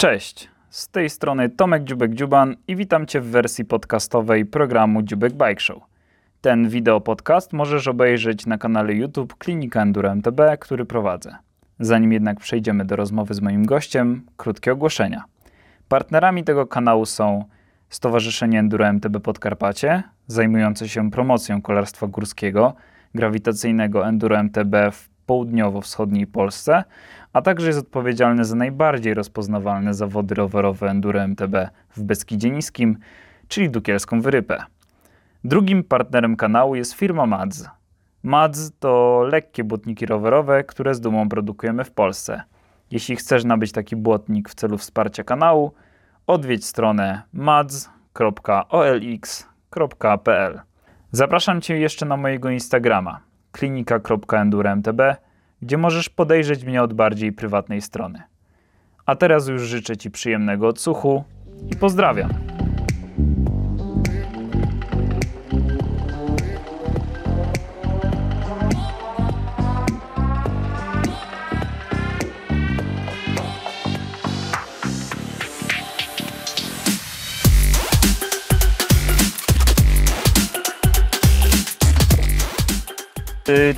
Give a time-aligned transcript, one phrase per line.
[0.00, 5.60] Cześć, z tej strony Tomek Dziubek-Dziuban i witam Cię w wersji podcastowej programu Dziubek Bike
[5.60, 5.82] Show.
[6.40, 11.36] Ten wideo podcast możesz obejrzeć na kanale YouTube Klinika Enduro MTB, który prowadzę.
[11.80, 15.24] Zanim jednak przejdziemy do rozmowy z moim gościem, krótkie ogłoszenia.
[15.88, 17.44] Partnerami tego kanału są
[17.90, 22.74] Stowarzyszenie Enduro MTB Podkarpacie, zajmujące się promocją kolarstwa górskiego,
[23.14, 26.84] grawitacyjnego Enduro MTB w południowo-wschodniej Polsce,
[27.32, 31.54] a także jest odpowiedzialny za najbardziej rozpoznawalne zawody rowerowe Enduro MTB
[31.96, 32.98] w Beskidzie Niskim,
[33.48, 34.64] czyli Dukielską Wyrypę.
[35.44, 37.68] Drugim partnerem kanału jest firma MADZ.
[38.22, 42.42] MADZ to lekkie błotniki rowerowe, które z dumą produkujemy w Polsce.
[42.90, 45.72] Jeśli chcesz nabyć taki błotnik w celu wsparcia kanału,
[46.26, 47.80] odwiedź stronę madz.olx.pl.
[51.12, 53.20] Zapraszam Cię jeszcze na mojego Instagrama
[53.52, 55.00] klinika.enduromtb,
[55.62, 58.22] gdzie możesz podejrzeć mnie od bardziej prywatnej strony.
[59.06, 61.24] A teraz już życzę Ci przyjemnego odsłuchu
[61.70, 62.57] i pozdrawiam.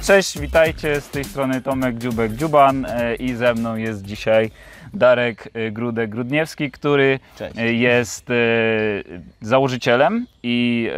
[0.02, 4.50] Cześć, witajcie, z tej strony Tomek Dziubek-Dziuban y, i ze mną jest dzisiaj
[4.94, 7.58] Darek y, Grudek-Grudniewski, który Cześć.
[7.58, 9.04] y, jest y,
[9.40, 10.90] założycielem i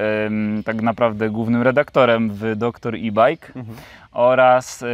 [0.64, 3.76] tak naprawdę głównym redaktorem w Doktor e-Bike Mhm.
[4.12, 4.86] oraz y,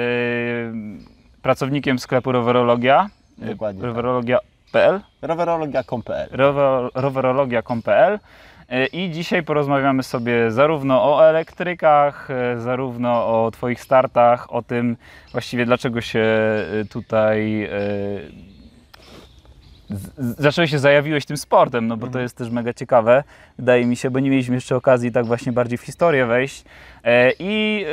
[1.43, 3.09] pracownikiem sklepu Rowerologia,
[3.43, 3.89] y, Dokładnie tak.
[3.89, 8.19] rowerologia.pl Rowerologia.pl rower- rowerologia.pl Y,
[8.93, 14.97] i dzisiaj porozmawiamy sobie zarówno o elektrykach, y, zarówno o Twoich startach, o tym
[15.33, 16.25] właściwie dlaczego się
[16.83, 17.71] y, tutaj
[20.19, 23.25] zacząłeś się zajawiłeś tym sportem, no bo to jest też mega ciekawe,
[23.59, 26.65] wydaje mi się, bo nie mieliśmy jeszcze okazji tak właśnie bardziej w historię wejść.
[27.05, 27.84] E, I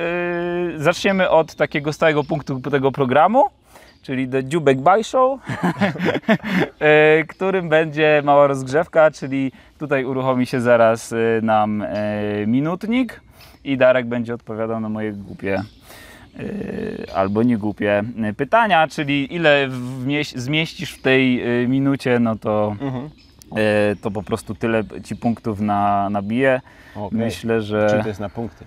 [0.77, 3.49] zaczniemy od takiego stałego punktu tego programu,
[4.05, 5.39] czyli The Dziubek Bike Show,
[6.79, 11.87] e, którym będzie mała rozgrzewka, czyli tutaj uruchomi się zaraz e, nam e,
[12.47, 13.21] minutnik
[13.63, 15.63] i Darek będzie odpowiadał na moje głupie
[17.15, 18.03] albo nie głupie
[18.37, 19.69] pytania, czyli ile
[20.35, 23.09] zmieścisz w tej minucie, no to, Mhm.
[24.01, 26.61] to po prostu tyle Ci punktów na, nabije.
[26.95, 27.19] Okej.
[27.19, 27.99] Myślę, Czyli że...
[28.01, 28.65] to jest na punkty.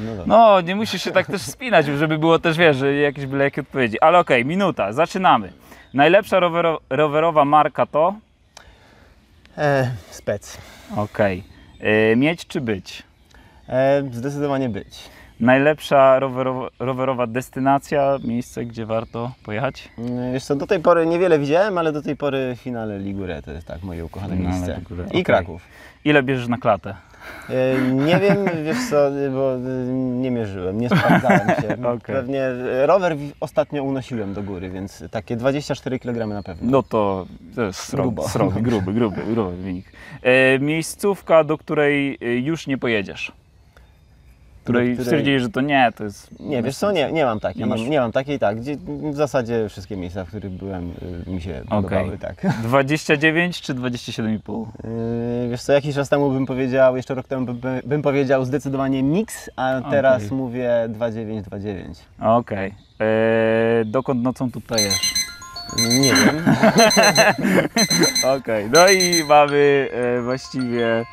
[0.00, 0.24] No.
[0.26, 4.00] No, nie musisz się tak też spinać, żeby było też, wiesz, jakieś byle jakie odpowiedzi.
[4.00, 5.52] Ale okej, minuta, zaczynamy.
[5.94, 8.14] Najlepsza rowero, rowerowa marka to?
[9.58, 10.58] E, spec.
[10.96, 11.44] Okej.
[12.12, 13.02] Y, Mieć czy być?
[13.68, 14.98] E, zdecydowanie być.
[15.40, 19.88] Najlepsza rowerowa, rowerowa destynacja, miejsce, gdzie warto pojechać?
[19.98, 23.50] Mm, Wiesz co, do tej pory niewiele widziałem, ale do tej pory finale Ligure to
[23.52, 24.76] jest tak moje ukochane Finale miejsce.
[24.78, 25.24] Ligure, I okej.
[25.24, 25.62] Kraków.
[26.04, 26.94] Ile bierzesz na klatę?
[27.50, 28.96] E, nie wiem, wiesz co,
[29.32, 29.58] bo e,
[29.92, 31.76] nie mierzyłem, nie sprawdzałem się.
[31.94, 32.14] Okej.
[32.16, 32.48] Pewnie
[32.86, 36.70] rower ostatnio unosiłem do góry, więc takie 24 kg na pewno.
[36.70, 38.28] No to, to jest Grubo.
[38.28, 39.92] srogi gruby, gruby, gruby wynik.
[40.22, 43.32] E, miejscówka, do której już nie pojedziesz?
[44.64, 46.40] Której, Do której- stwierdziłeś, że to nie, to jest...
[46.40, 47.60] Nie, wiesz co, nie, nie mam takiej.
[47.60, 48.60] Nie masz- Nie mam takiej, tak.
[48.60, 48.76] Gdzie,
[49.12, 50.92] w zasadzie wszystkie miejsca, w których byłem,
[51.26, 52.46] y, mi się podobały, tak.
[52.62, 54.66] 29 czy 27,5?
[55.44, 59.02] Yy, Wiesz co, jakiś czas temu bym powiedział, jeszcze rok temu bym, bym powiedział zdecydowanie
[59.02, 60.38] mix, a teraz Okej.
[60.38, 62.36] mówię 2,9, 2,9.
[62.38, 62.74] Okej.
[63.00, 65.14] Eee, dokąd nocą tu ptajesz?
[66.00, 66.44] Nie wiem.
[68.38, 71.04] Okej, no i mamy e, właściwie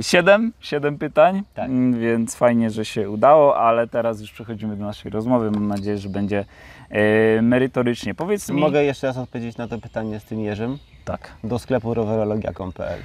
[0.00, 1.68] 7, 7 pytań, Tak.
[1.68, 5.50] Mm, więc fajnie, że się udało, ale teraz już przechodzimy do naszej rozmowy.
[5.50, 6.44] Mam nadzieję, że będzie
[6.90, 8.14] e, merytorycznie.
[8.14, 8.60] Powiedz mi...
[8.60, 10.78] Mogę jeszcze raz odpowiedzieć na to pytanie z tym Jerzym?
[11.04, 11.32] Tak.
[11.44, 13.00] Do sklepu rowerologia.pl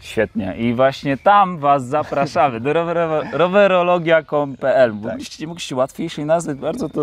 [0.00, 0.54] Świetnie.
[0.58, 4.92] I właśnie tam Was zapraszamy, do rowerowo- rowerologia.pl.
[4.94, 7.00] Mogliście, mogliście łatwiejszej nazwy, bardzo to...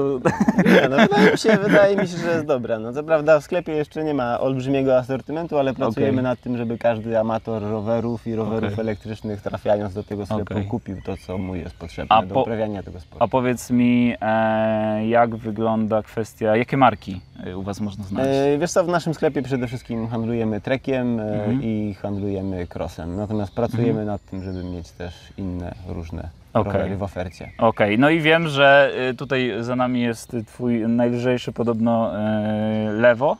[0.66, 2.80] Nie, no wydaje mi, się, wydaje mi się, że jest dobra.
[2.80, 6.24] No co prawda w sklepie jeszcze nie ma olbrzymiego asortymentu, ale pracujemy Okej.
[6.24, 8.82] nad tym, żeby każdy amator rowerów i rowerów Okej.
[8.82, 10.66] elektrycznych trafiając do tego sklepu Okej.
[10.66, 13.24] kupił to, co mu jest potrzebne A do po- uprawiania tego sportu.
[13.24, 18.40] A powiedz mi, e, jak wygląda kwestia, jakie marki e, u Was można znaleźć?
[18.56, 21.64] E, Wiesz co, w naszym sklepie przede wszystkim handlujemy trekiem e, Mhm.
[21.64, 23.16] i handlujemy crossem.
[23.16, 26.74] Natomiast pracujemy nad tym, żeby mieć też inne różne Okej.
[26.74, 27.52] rowery w ofercie.
[27.58, 33.38] Okej, no i wiem, że y, tutaj za nami jest Twój najlżejszy podobno y, lewo.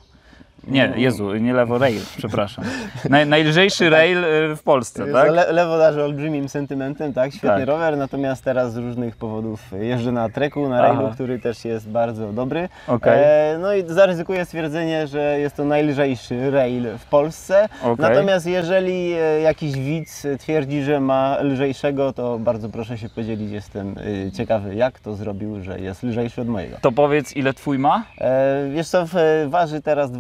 [0.68, 2.66] Nie, Jezu, nie lewo rail, przepraszam.
[3.10, 5.32] Naj, najlżejszy rail y, w Polsce, tak?
[5.32, 7.68] Le, lewo darzy olbrzymim sentymentem, tak, świetny Tak.
[7.68, 10.88] rower, natomiast teraz z różnych powodów jeżdżę na treku, na Aha.
[10.88, 12.70] railu, który też jest bardzo dobry.
[12.88, 13.24] Okej.
[13.24, 17.70] E, no i zaryzykuję stwierdzenie, że jest to najlżejszy rail w Polsce.
[17.84, 17.96] Okej.
[18.10, 23.52] Natomiast jeżeli e, jakiś widz twierdzi, że ma lżejszego, to bardzo proszę się podzielić.
[23.52, 23.96] Jestem
[24.28, 26.78] e, ciekawy, jak to zrobił, że jest lżejszy od mojego.
[26.82, 28.04] To powiedz, ile twój ma?
[28.22, 29.06] E, wiesz co,
[29.48, 30.12] waży teraz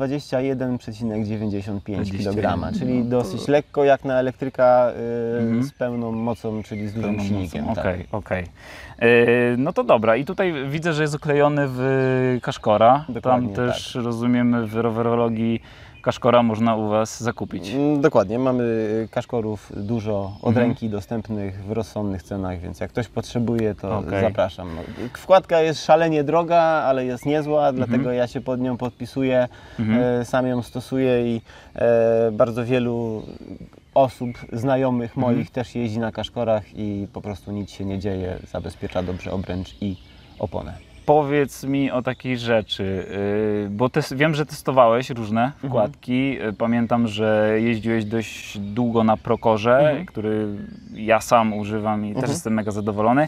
[0.41, 4.91] 21,95 kg, czyli dosyć lekko jak na elektryka
[5.35, 5.63] e, Mhm.
[5.63, 7.65] z pełną mocą, czyli z dużym silnikiem.
[7.65, 7.77] tak.
[7.77, 8.43] Okej, okej.
[9.01, 9.07] Yy,
[9.57, 13.05] No to dobra, i tutaj widzę, że jest oklejony w Kaszkora.
[13.09, 15.61] Dokładnie, Tam też rozumiem w rowerologii
[16.07, 17.69] Kaszkora można u Was zakupić.
[17.73, 18.63] Mm, Dokładnie, mamy
[19.11, 20.65] kaszkorów dużo od Mhm.
[20.67, 24.21] ręki dostępnych w rozsądnych cenach, więc jak ktoś potrzebuje, to Okej.
[24.21, 24.69] zapraszam.
[25.13, 29.47] Wkładka jest szalenie droga, ale jest niezła, dlatego ja się pod nią podpisuję,
[29.79, 30.21] Mhm.
[30.21, 31.41] e, sam ją stosuję i
[31.75, 33.23] e, bardzo wielu
[33.93, 35.35] osób, znajomych Mhm.
[35.35, 39.75] moich też jeździ na kaszkorach i po prostu nic się nie dzieje, zabezpiecza dobrze obręcz
[39.81, 39.95] i
[40.39, 40.73] oponę.
[41.11, 43.05] Powiedz mi o takiej rzeczy,
[43.63, 45.69] yy, bo tes- wiem, że testowałeś różne Mhm.
[45.69, 46.33] wkładki.
[46.33, 50.05] Yy, Pamiętam, że jeździłeś dość długo na Prokorze, Mhm.
[50.05, 50.47] który
[50.93, 52.31] ja sam używam i też Mhm.
[52.33, 53.27] jestem mega zadowolony.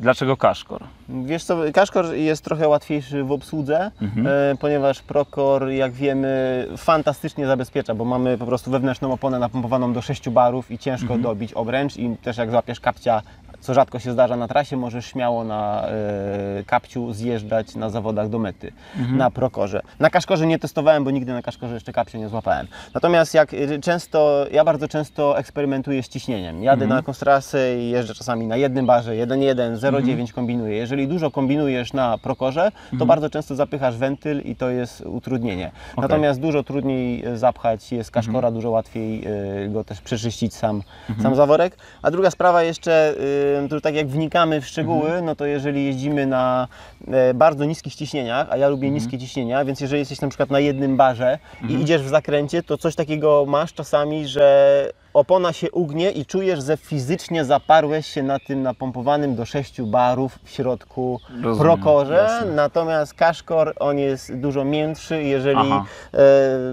[0.00, 0.82] Dlaczego Kaszkor?
[1.08, 4.26] Wiesz co, Kaszkor jest trochę łatwiejszy w obsłudze, Mhm.
[4.26, 4.30] e,
[4.60, 10.30] ponieważ Procor, jak wiemy, fantastycznie zabezpiecza, bo mamy po prostu wewnętrzną oponę napompowaną do 6
[10.30, 11.22] barów i ciężko Mhm.
[11.22, 13.22] dobić obręcz i też jak złapiesz kapcia,
[13.64, 18.38] co rzadko się zdarza na trasie, możesz śmiało na e, kapciu zjeżdżać na zawodach do
[18.38, 19.16] mety, Mhm.
[19.18, 19.80] na Prokorze.
[20.00, 22.66] Na Kaszkorze nie testowałem, bo nigdy na Kaszkorze jeszcze kapcia nie złapałem.
[22.94, 26.62] Natomiast jak e, często, ja bardzo często eksperymentuję z ciśnieniem.
[26.62, 26.88] Jadę Mhm.
[26.88, 30.76] na jakąś trasę i jeżdżę czasami na jednym barze, 1.1, 0.9 kombinuję.
[30.76, 35.70] Jeżeli dużo kombinujesz na Prokorze, to bardzo często zapychasz wentyl i to jest utrudnienie.
[36.02, 39.24] Natomiast dużo trudniej e, zapchać jest Kaszkora, dużo łatwiej
[39.64, 40.82] e, go też przeczyścić sam,
[41.22, 41.76] sam zaworek.
[42.02, 43.14] A druga sprawa jeszcze,
[43.53, 46.68] e, to tak jak wnikamy w szczegóły, no to jeżeli jeździmy na
[47.08, 50.60] e, bardzo niskich ciśnieniach, a ja lubię niskie ciśnienia, więc jeżeli jesteś na przykład na
[50.60, 56.10] jednym barze i idziesz w zakręcie, to coś takiego masz czasami, że opona się ugnie
[56.10, 61.58] i czujesz, że fizycznie zaparłeś się na tym napompowanym do 6 barów w środku Rozumiem,
[61.58, 62.52] prokorze, jasne.
[62.54, 65.82] natomiast kaszkor on jest dużo miętszy jeżeli e,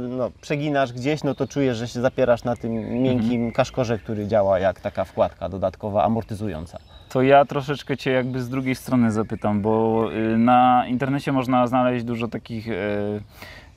[0.09, 2.73] no, przeginasz gdzieś, no to czujesz, że się zapierasz na tym
[3.03, 3.51] miękkim Mhm.
[3.51, 6.77] kaszkorze, który działa jak taka wkładka dodatkowa, amortyzująca.
[7.09, 12.05] To ja troszeczkę Cię jakby z drugiej strony zapytam, bo y, na internecie można znaleźć
[12.05, 12.71] dużo takich y,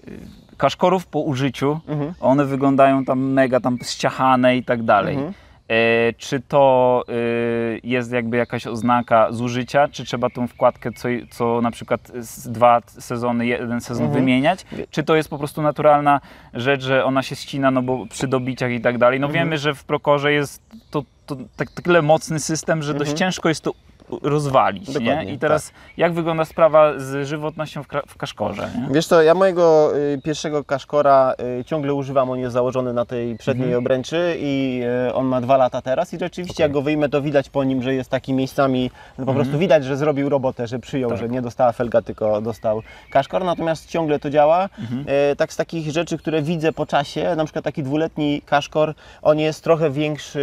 [0.09, 1.81] y, kaszkorów po użyciu.
[1.89, 2.15] Mhm.
[2.21, 5.15] One wyglądają tam mega tam ściachane i tak dalej.
[5.15, 5.35] Mhm.
[5.69, 11.61] E, czy to y, jest jakby jakaś oznaka zużycia, czy trzeba tą wkładkę co, co
[11.61, 14.21] na przykład z dwa sezony, jeden sezon Mhm.
[14.25, 14.67] wymieniać?
[14.91, 16.21] Czy to jest po prostu naturalna
[16.55, 19.21] rzecz, że ona się ścina no bo przy dobiciach i tak dalej?
[19.21, 19.45] No Mhm.
[19.45, 23.19] wiemy, że w Prokorze jest to, to tak, tyle mocny system, że dość Mhm.
[23.19, 23.73] ciężko jest to
[24.23, 25.25] rozwalić, nie?
[25.25, 28.95] I teraz jak wygląda sprawa z żywotnością w, w Kaszkorze, nie?
[28.95, 33.39] Wiesz co, ja mojego y, pierwszego kaszkora y, ciągle używam, on jest założony na tej
[33.39, 33.85] przedniej Mhm.
[33.85, 37.51] obręczy i y, on ma dwa lata teraz i rzeczywiście jak go wyjmę to widać
[37.51, 39.37] po nim, że jest taki miejscami, no po Mhm.
[39.37, 41.19] prostu widać, że zrobił robotę, że przyjął, Tak.
[41.19, 44.69] że nie dostała felga, tylko dostał kaszkor, natomiast ciągle to działa.
[44.79, 45.05] Mhm.
[45.33, 49.39] E, tak z takich rzeczy, które widzę po czasie, na przykład taki dwuletni kaszkor, on
[49.39, 50.41] jest trochę większy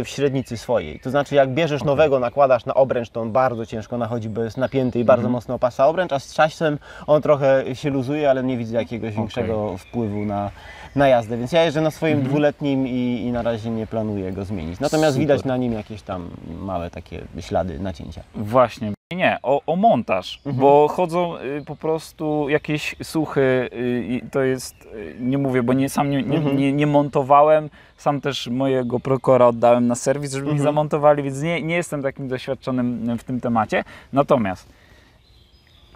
[0.00, 1.00] e, w średnicy swojej.
[1.00, 4.56] To znaczy jak bierzesz nowego, nakładasz na obręcz, to on bardzo ciężko nachodzi, bo jest
[4.56, 5.32] napięty i bardzo Mhm.
[5.32, 9.78] mocno opasa obręcz, a z czasem on trochę się luzuje, ale nie widzę jakiegoś większego
[9.78, 10.50] wpływu na,
[10.96, 11.36] na jazdę.
[11.36, 14.80] Więc ja jeżdżę na swoim dwuletnim i, i na razie nie planuję go zmienić.
[14.80, 15.20] Natomiast Super.
[15.20, 18.22] widać na nim jakieś tam małe takie ślady nacięcia.
[18.34, 18.92] Właśnie.
[19.16, 20.56] Nie, o, o montaż, Mhm.
[20.60, 23.40] bo chodzą y, po prostu jakieś suchy
[23.72, 26.56] y, i to jest, y, nie mówię, bo nie, sam nie, nie, Mhm.
[26.56, 30.64] nie, nie montowałem, sam też mojego Procora oddałem na serwis, żeby mi Mhm.
[30.64, 33.84] zamontowali, więc nie, nie jestem takim doświadczonym w tym temacie.
[34.12, 34.68] Natomiast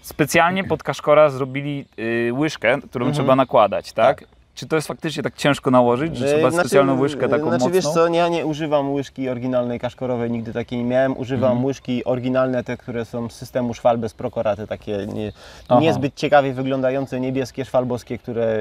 [0.02, 3.14] specjalnie pod Kaszkora zrobili y, łyżkę, którą Mhm.
[3.14, 4.18] trzeba nakładać, tak?
[4.20, 4.28] Tak.
[4.58, 7.70] Czy to jest faktycznie tak ciężko nałożyć, że trzeba znaczy, specjalną łyżkę taką Znaczy mocną?
[7.70, 11.16] wiesz co, ja nie używam łyżki oryginalnej kaszkorowej, nigdy takiej nie miałem.
[11.18, 11.64] Używam Mhm.
[11.64, 15.32] łyżki oryginalne, te, które są z systemu szwalbe z Procora, te takie nie,
[15.68, 15.80] Aha.
[15.80, 18.58] niezbyt ciekawie wyglądające niebieskie szwalbowskie, które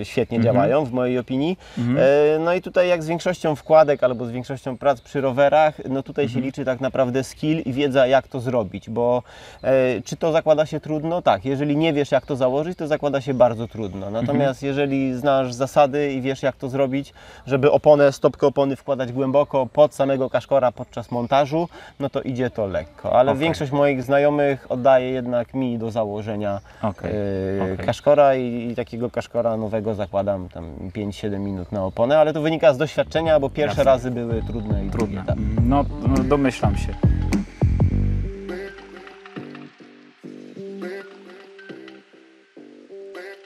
[0.00, 0.54] e, świetnie Mhm.
[0.54, 1.58] działają w mojej opinii.
[1.78, 1.96] Mhm.
[1.98, 6.02] E, No i tutaj jak z większością wkładek albo z większością prac przy rowerach, no
[6.02, 6.40] tutaj Mhm.
[6.42, 9.22] się liczy tak naprawdę skill i wiedza jak to zrobić, bo
[9.62, 11.22] e, czy to zakłada się trudno?
[11.22, 14.10] Tak, jeżeli nie wiesz jak to założyć, to zakłada się bardzo trudno.
[14.10, 17.14] Natomiast jeżeli zna, znasz zasady i wiesz jak to zrobić,
[17.46, 21.68] żeby oponę, stopkę opony wkładać głęboko pod samego kaszkora podczas montażu,
[22.00, 23.12] no to idzie to lekko.
[23.12, 23.40] Ale Okej.
[23.42, 27.12] większość moich znajomych oddaje jednak mi do założenia Okej,
[27.58, 27.86] yy, okej.
[27.86, 30.64] kaszkora i, i takiego kaszkora nowego zakładam tam
[30.96, 33.84] 5-7 minut na oponę, ale to wynika z doświadczenia, bo pierwsze Jasne.
[33.92, 35.24] razy były trudne i Trudne.
[35.26, 35.36] tak.
[35.62, 36.94] No, no domyślam się.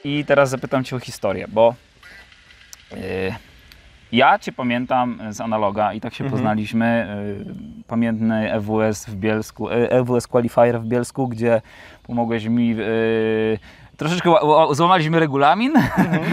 [0.03, 1.75] I teraz zapytam Cię o historię, bo
[2.91, 2.97] yy,
[4.11, 6.39] ja Cię pamiętam z analoga i tak się Mhm.
[6.39, 7.07] poznaliśmy.
[7.37, 7.45] Yy,
[7.87, 11.61] pamiętny EWS w Bielsku, EWS Qualifier w Bielsku, gdzie
[12.03, 12.69] pomogłeś mi.
[12.69, 13.59] Yy,
[14.01, 15.73] troszeczkę ła- ła- złamaliśmy regulamin,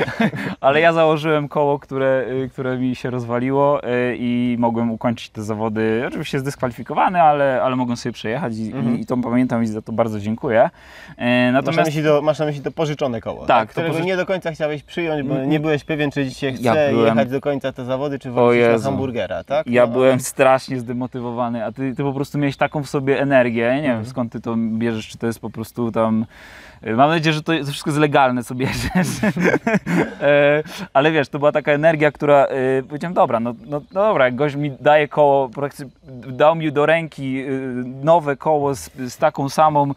[0.60, 5.42] ale ja założyłem koło, które, y, które mi się rozwaliło y, i mogłem ukończyć te
[5.42, 6.04] zawody.
[6.08, 8.98] Oczywiście zdyskwalifikowany, ale, ale mogłem sobie przejechać i, Mhm.
[9.00, 10.60] i, to pamiętam i za to bardzo dziękuję.
[11.10, 13.94] Y, Masz na, Natomiast myśli to, masz na myśli to pożyczone koło, Tak, to którego
[13.94, 16.74] pożycz- nie do końca chciałeś przyjąć, bo Mm, nie byłeś pewien, czy się chce Ja
[16.90, 19.66] byłem- jechać do końca te zawody, czy wrócić na hamburgera, tak?
[19.66, 23.72] ja No, byłem strasznie zdemotywowany, a ty, ty po prostu miałeś taką w sobie energię.
[23.76, 24.06] Nie wiem Mhm.
[24.06, 26.26] skąd ty to bierzesz, czy to jest po prostu tam.
[26.86, 28.90] Y, Mam nadzieję, że to wszystko jest legalne, co bierzesz.
[30.20, 32.46] E, Ale wiesz, to była taka energia, która
[32.78, 35.50] y, powiedziałem, dobra, no, no, no dobra, jak gość mi daje koło,
[36.28, 37.50] dał mi do ręki y,
[38.04, 39.92] nowe koło z, z taką samą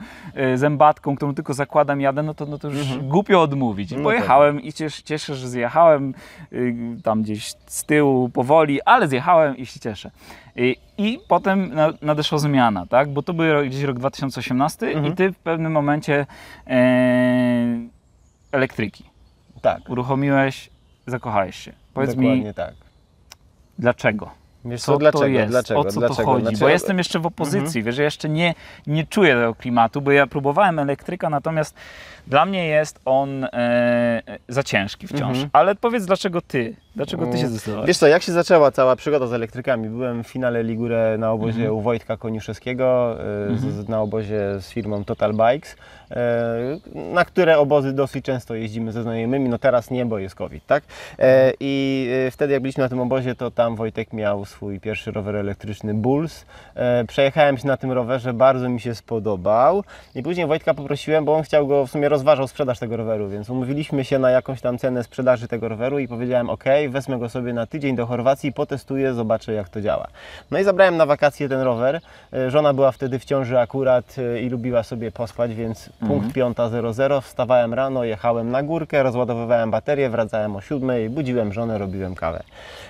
[0.55, 3.07] zębatką, którą tylko zakładam, jadę, no to, no to już Mhm.
[3.09, 3.91] głupio odmówić.
[3.91, 6.13] I No pojechałem i cieszę, cieszę, że zjechałem
[7.03, 10.11] tam gdzieś z tyłu powoli, ale zjechałem i się cieszę.
[10.55, 13.09] I, i potem na- nadeszła zmiana, tak?
[13.13, 15.05] Bo to był gdzieś rok 2018 Mhm.
[15.13, 16.25] i ty w pewnym momencie
[16.67, 17.87] e,
[18.51, 19.03] elektryki
[19.61, 20.69] Tak, uruchomiłeś,
[21.07, 21.73] zakochałeś się.
[21.93, 22.73] Powiedz dokładnie mi, tak.
[23.79, 24.29] dlaczego?
[24.65, 25.51] Wiesz Co co, dlaczego, to jest?
[25.51, 26.15] dlaczego, o co dlaczego?
[26.23, 26.45] to chodzi?
[26.45, 28.53] Znaczy, bo jestem jeszcze w opozycji, wiesz, ja jeszcze nie,
[28.87, 31.75] nie czuję tego klimatu, bo ja próbowałem elektryka, natomiast
[32.27, 35.21] dla mnie jest on e, za ciężki wciąż.
[35.37, 35.49] Mhm.
[35.53, 36.75] Ale powiedz, dlaczego ty?
[36.95, 37.49] Dlaczego ty się Mm.
[37.51, 37.87] zdecydowałeś?
[37.87, 39.89] Wiesz co, jak się zaczęła cała przygoda z elektrykami?
[39.89, 41.75] Byłem w finale Ligure na obozie Mhm.
[41.75, 43.17] u Wojtka Koniuszewskiego,
[43.53, 45.75] e, z, z, na obozie z firmą Total Bikes,
[46.11, 46.77] e,
[47.13, 50.83] na które obozy dosyć często jeździmy ze znajomymi, no teraz nie, bo jest COVID, tak?
[51.19, 55.11] E, I e, wtedy jak byliśmy na tym obozie, to tam Wojtek miał swój pierwszy
[55.11, 56.45] rower elektryczny Bulls.
[56.75, 59.83] E, przejechałem się na tym rowerze, bardzo mi się spodobał
[60.15, 63.49] i później Wojtka poprosiłem, bo on chciał go, w sumie rozważał sprzedaż tego roweru, więc
[63.49, 67.53] umówiliśmy się na jakąś tam cenę sprzedaży tego roweru i powiedziałem, ok, wezmę go sobie
[67.53, 70.07] na tydzień do Chorwacji, potestuję, zobaczę jak to działa.
[70.51, 72.01] No i zabrałem na wakacje ten rower.
[72.33, 77.21] E, Żona była wtedy w ciąży akurat e, i lubiła sobie pospać, więc punkt 5.00,
[77.21, 82.43] wstawałem rano, jechałem na górkę, rozładowywałem baterię, wracałem o 7.00, budziłem żonę, robiłem kawę.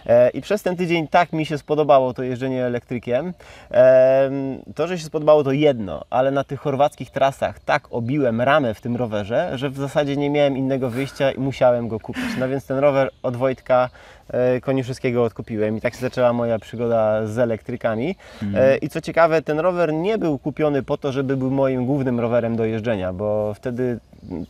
[0.05, 3.33] E, I przez ten tydzień tak mi się spodobało to jeżdżenie elektrykiem.
[3.71, 8.73] Em, To, że się spodobało to jedno, ale na tych chorwackich trasach tak obiłem ramę
[8.73, 9.10] w tym rowerze,
[9.53, 12.37] że w zasadzie nie miałem innego wyjścia i musiałem go kupić.
[12.39, 13.89] No więc ten rower od Wojtka
[14.31, 18.15] e, Koniuszewskiego odkupiłem i tak się zaczęła moja przygoda z elektrykami.
[18.55, 22.19] E, I co ciekawe, ten rower nie był kupiony po to, żeby był moim głównym
[22.19, 23.99] rowerem do jeżdżenia, bo wtedy
[24.31, 24.45] mm,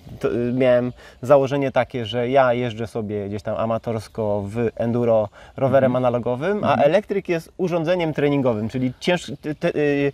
[0.49, 6.63] y, miałem założenie takie, że ja jeżdżę sobie gdzieś tam amatorsko w enduro rowerem analogowym,
[6.63, 10.11] a elektryk jest urządzeniem treningowym, czyli cięż, te, te, y,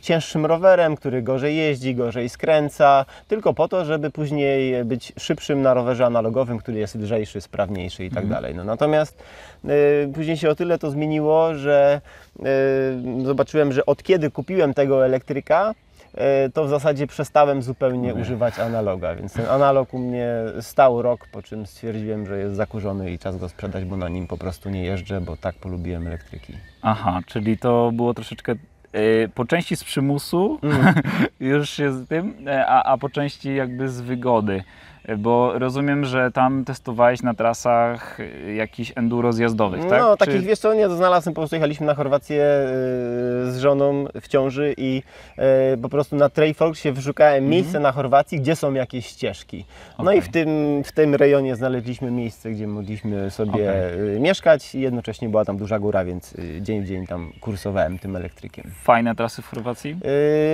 [0.00, 5.74] cięższym rowerem, który gorzej jeździ, gorzej skręca, tylko po to, żeby później być szybszym na
[5.74, 8.51] rowerze analogowym, który jest lżejszy, sprawniejszy i tak dalej.
[8.54, 9.22] No, natomiast
[9.64, 12.00] y, później się o tyle to zmieniło, że
[13.20, 15.74] y, zobaczyłem, że od kiedy kupiłem tego elektryka,
[16.46, 20.28] y, to w zasadzie przestałem zupełnie używać analoga, więc ten analog u mnie
[20.60, 24.26] stał rok, po czym stwierdziłem, że jest zakurzony i czas go sprzedać, bo na nim
[24.26, 26.52] po prostu nie jeżdżę, bo tak polubiłem elektryki.
[26.82, 28.52] Aha, czyli to było troszeczkę
[28.94, 30.94] y, po części z przymusu, Mm.
[31.40, 34.64] już się z tym, e, a, a po części jakby z wygody.
[35.04, 38.18] E, Bo rozumiem, że tam testowałeś na trasach
[38.56, 40.00] jakichś enduro zjazdowych, tak?
[40.00, 42.42] No, Czy- takich wiesz co, nie znalazłem, po prostu jechaliśmy na Chorwację
[43.48, 45.02] y, z żoną w ciąży i
[45.74, 49.64] y, po prostu na Trailfolk się wyszukałem miejsce na Chorwacji, gdzie są jakieś ścieżki.
[49.98, 50.18] No Okej.
[50.18, 50.48] i w tym,
[50.84, 54.16] w tym rejonie znaleźliśmy miejsce, gdzie mogliśmy sobie Okej.
[54.16, 58.16] y, mieszkać i jednocześnie była tam duża góra, więc dzień w dzień tam kursowałem tym
[58.16, 58.70] elektrykiem.
[58.82, 59.96] Fajne trasy w Chorwacji?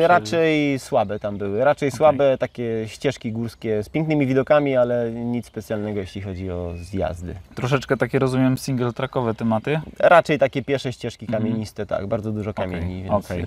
[0.05, 4.38] Y, raczej słabe tam były, raczej słabe takie ścieżki górskie z pięknymi widokami,
[4.77, 7.35] ale nic specjalnego jeśli chodzi o zjazdy.
[7.55, 9.81] Troszeczkę takie, rozumiem, single-trackowe tematy.
[9.99, 13.43] Raczej takie piesze ścieżki kamieniste, tak, bardzo dużo kamieni, więc okej.
[13.43, 13.47] y,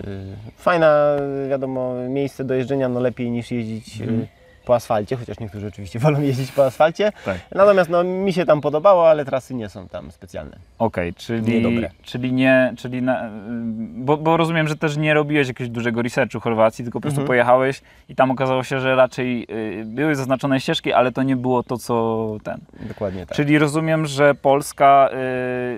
[0.57, 1.15] fajna,
[1.49, 4.27] wiadomo, miejsce do jeżdżenia, no lepiej niż jeździć Mhm.
[4.65, 7.11] Po asfalcie, chociaż niektórzy oczywiście wolą jeździć po asfalcie.
[7.25, 7.37] Tak.
[7.55, 10.57] Natomiast no, mi się tam podobało, ale trasy nie są tam specjalne.
[10.79, 11.91] Okej, czyli, Niedobre.
[12.03, 13.29] czyli nie, czyli na,
[13.95, 17.27] bo, bo rozumiem, że też nie robiłeś jakiegoś dużego researchu Chorwacji, tylko po prostu Mhm.
[17.27, 19.47] pojechałeś i tam okazało się, że raczej
[19.81, 22.59] y, były zaznaczone ścieżki, ale to nie było to, co ten.
[22.87, 23.35] Dokładnie tak.
[23.37, 25.09] Czyli rozumiem, że Polska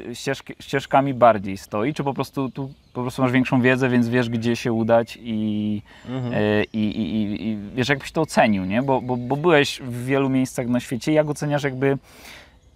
[0.09, 4.07] y, ścieżki, ścieżkami bardziej stoi, czy po prostu tu po prostu masz większą wiedzę, więc
[4.09, 6.33] wiesz, gdzie się udać i, Mhm.
[6.33, 8.81] y, i, i, i, i wiesz, jakbyś to ocenił, nie?
[8.83, 11.13] Bo, bo, bo byłeś w wielu miejscach na świecie.
[11.13, 11.97] Jak oceniasz jakby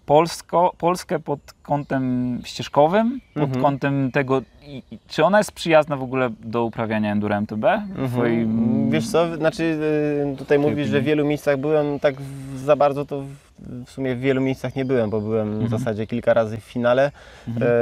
[0.06, 3.62] Polsko, Polskę pod kątem ścieżkowym, pod Mhm.
[3.62, 7.60] kątem tego, i, czy ona jest przyjazna w ogóle do uprawiania Enduro MTB?
[7.62, 8.08] W Mhm.
[8.08, 12.76] twoim- Wiesz co, znaczy y, tutaj mówisz, że w wielu miejscach byłem, tak w- za
[12.76, 13.26] bardzo to w,
[13.86, 15.70] w sumie w wielu miejscach nie byłem, bo byłem w Mhm.
[15.80, 17.10] zasadzie kilka razy w finale
[17.48, 17.62] Mhm.
[17.62, 17.74] e, e,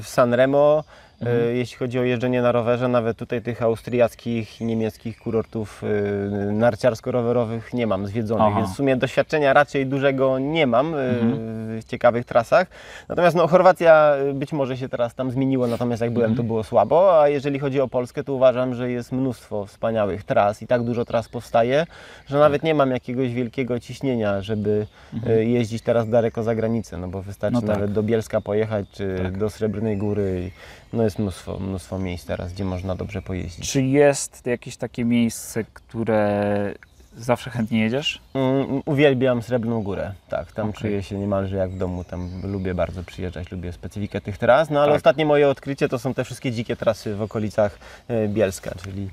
[0.00, 0.84] w Sanremo.
[1.22, 1.56] E, Mhm.
[1.56, 7.74] Jeśli chodzi o jeżdżenie na rowerze, nawet tutaj tych austriackich i niemieckich kurortów e, narciarsko-rowerowych
[7.74, 8.56] nie mam zwiedzonych, Aha.
[8.60, 11.34] więc w sumie doświadczenia raczej dużego nie mam e, Mhm.
[11.80, 12.66] w ciekawych trasach.
[13.08, 16.36] Natomiast no, Chorwacja być może się teraz tam zmieniło, natomiast jak byłem, Mhm.
[16.36, 20.62] to było słabo, a jeżeli chodzi o Polskę, to uważam, że jest mnóstwo wspaniałych tras
[20.62, 21.86] i tak dużo tras powstaje,
[22.26, 25.48] że nawet nie mam jakiegoś wielkiego ciśnienia, żeby Mhm.
[25.48, 27.68] jeździć teraz daleko za granicę, no bo wystarczy No tak.
[27.70, 29.38] nawet do Bielska pojechać, czy Tak.
[29.38, 30.50] do Srebrnej Góry.
[30.94, 33.70] No jest mnóstwo, mnóstwo miejsc teraz, gdzie można dobrze pojeździć.
[33.72, 36.74] Czy jest jakieś takie miejsce, które
[37.16, 38.20] zawsze chętnie jedziesz?
[38.34, 40.80] Mm, uwielbiam Srebrną Górę, tak, tam Okej.
[40.80, 44.80] czuję się niemalże jak w domu, tam lubię bardzo przyjeżdżać, lubię specyfikę tych tras, no
[44.80, 44.96] ale Tak.
[44.96, 49.10] ostatnie moje odkrycie to są te wszystkie dzikie trasy w okolicach e, Bielska, czyli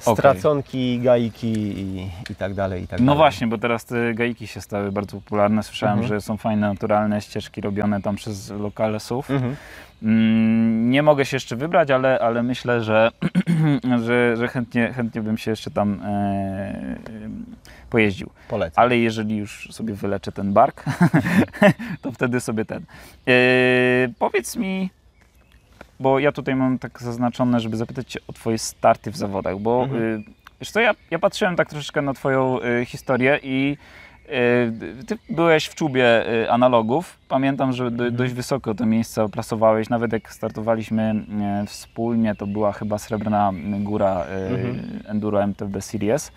[0.00, 3.16] straconki, gajki i, i tak dalej, i tak No dalej.
[3.16, 5.62] właśnie, bo teraz te gaiki się stały bardzo popularne.
[5.62, 6.08] Słyszałem, Mhm.
[6.08, 9.34] że są fajne, naturalne ścieżki robione tam przez lokale SUV.
[9.34, 9.56] Mhm.
[10.04, 13.10] Mm, nie mogę się jeszcze wybrać, ale, ale myślę, że,
[14.06, 16.98] że, że chętnie, chętnie bym się jeszcze tam e, e,
[17.90, 18.30] pojeździł.
[18.48, 18.84] Polecam.
[18.84, 20.84] Ale jeżeli już sobie wyleczę ten bark,
[22.02, 22.82] to wtedy sobie ten.
[23.28, 23.32] E,
[24.18, 24.90] powiedz mi,
[26.00, 29.82] bo ja tutaj mam tak zaznaczone, żeby zapytać Cię o Twoje starty w zawodach, bo
[29.84, 30.02] Mhm.
[30.02, 30.22] y,
[30.60, 33.76] wiesz co, ja, ja patrzyłem tak troszeczkę na Twoją y, historię i
[35.06, 37.18] Ty byłeś w czubie y, analogów.
[37.28, 38.16] Pamiętam, że Mhm.
[38.16, 39.88] dość wysoko to miejsce oplasowałeś.
[39.88, 41.14] Nawet jak startowaliśmy
[41.62, 45.00] y, wspólnie, to była chyba Srebrna Góra y, Mhm.
[45.08, 46.32] Enduro MTB Series.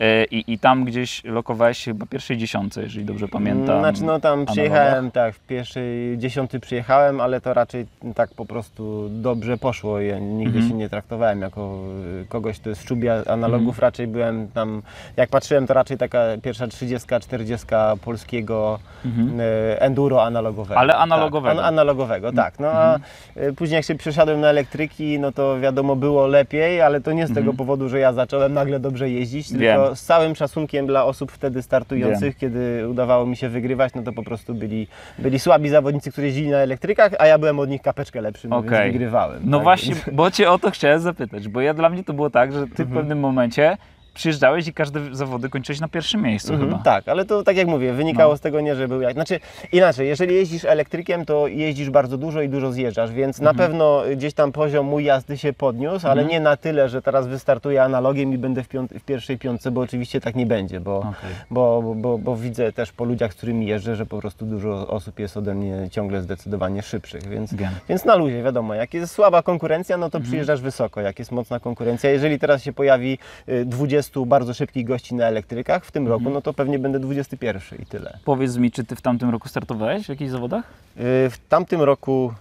[0.00, 3.78] Y, I, I tam gdzieś lokowałeś się chyba pierwszej dziesiątce, jeżeli dobrze pamiętam.
[3.78, 9.08] Znaczy no tam przyjechałem, tak, w pierwszej dziesiąty przyjechałem, ale to raczej tak po prostu
[9.10, 10.00] dobrze poszło.
[10.00, 10.68] Ja nigdy Mhm.
[10.68, 11.78] się nie traktowałem jako
[12.22, 13.68] y, kogoś, kto jest w czubie analogów.
[13.68, 13.80] Mhm.
[13.80, 14.82] Raczej byłem tam,
[15.16, 17.66] jak patrzyłem, to raczej taka pierwsza 30, 40
[18.04, 19.40] polskiego Mhm.
[19.40, 20.80] y, enduro analogowego.
[20.80, 21.54] Ale analogowego.
[21.56, 22.58] Tak, an- analogowego, tak.
[22.60, 22.98] No a
[23.36, 27.26] y, później jak się przesiadłem na elektryki, no to wiadomo było lepiej, ale to nie
[27.26, 27.56] z tego Mhm.
[27.56, 29.60] powodu, że ja zacząłem nagle dobrze jeździć, Wiem.
[29.60, 34.12] tylko z całym szacunkiem dla osób wtedy startujących, kiedy udawało mi się wygrywać, no to
[34.12, 34.86] po prostu byli,
[35.18, 38.56] byli słabi zawodnicy, którzy jeździli na elektrykach, a ja byłem od nich kapeczkę lepszy, no
[38.56, 38.70] Okej.
[38.70, 39.42] więc wygrywałem.
[39.44, 39.64] No tak?
[39.64, 42.58] właśnie, bo cię o to chciałem zapytać, bo ja dla mnie to było tak, że
[42.66, 42.88] ty Mhm.
[42.88, 43.76] w pewnym momencie
[44.14, 46.82] przyjeżdżałeś i każde zawody kończyłeś na pierwszym miejscu Mhm, chyba.
[46.82, 48.36] Tak, ale to tak jak mówię, wynikało No.
[48.36, 49.12] z tego nie, że był jak.
[49.12, 49.40] Znaczy
[49.72, 53.68] inaczej, jeżeli jeździsz elektrykiem, to jeździsz bardzo dużo i dużo zjeżdżasz, więc na Mhm.
[53.70, 56.28] pewno gdzieś tam poziom mój jazdy się podniósł, ale Mhm.
[56.30, 59.80] nie na tyle, że teraz wystartuję analogiem i będę w, piąt- w pierwszej piątce, bo
[59.80, 61.12] oczywiście tak nie będzie, bo, Okej.
[61.50, 64.88] bo, bo, bo, bo widzę też po ludziach, z którymi jeżdżę, że po prostu dużo
[64.88, 67.54] osób jest ode mnie ciągle zdecydowanie szybszych, więc,
[67.88, 70.24] więc na luzie, wiadomo, jak jest słaba konkurencja, no to Mhm.
[70.30, 72.10] przyjeżdżasz wysoko, jak jest mocna konkurencja.
[72.10, 73.64] Jeżeli teraz się pojawi y,
[74.10, 76.34] 20 bardzo szybkich gości na elektrykach w tym roku, Mhm.
[76.34, 78.18] no to pewnie będę 21 i tyle.
[78.24, 80.64] Powiedz mi, czy ty w tamtym roku startowałeś w jakichś zawodach?
[80.64, 82.32] Y, W tamtym roku,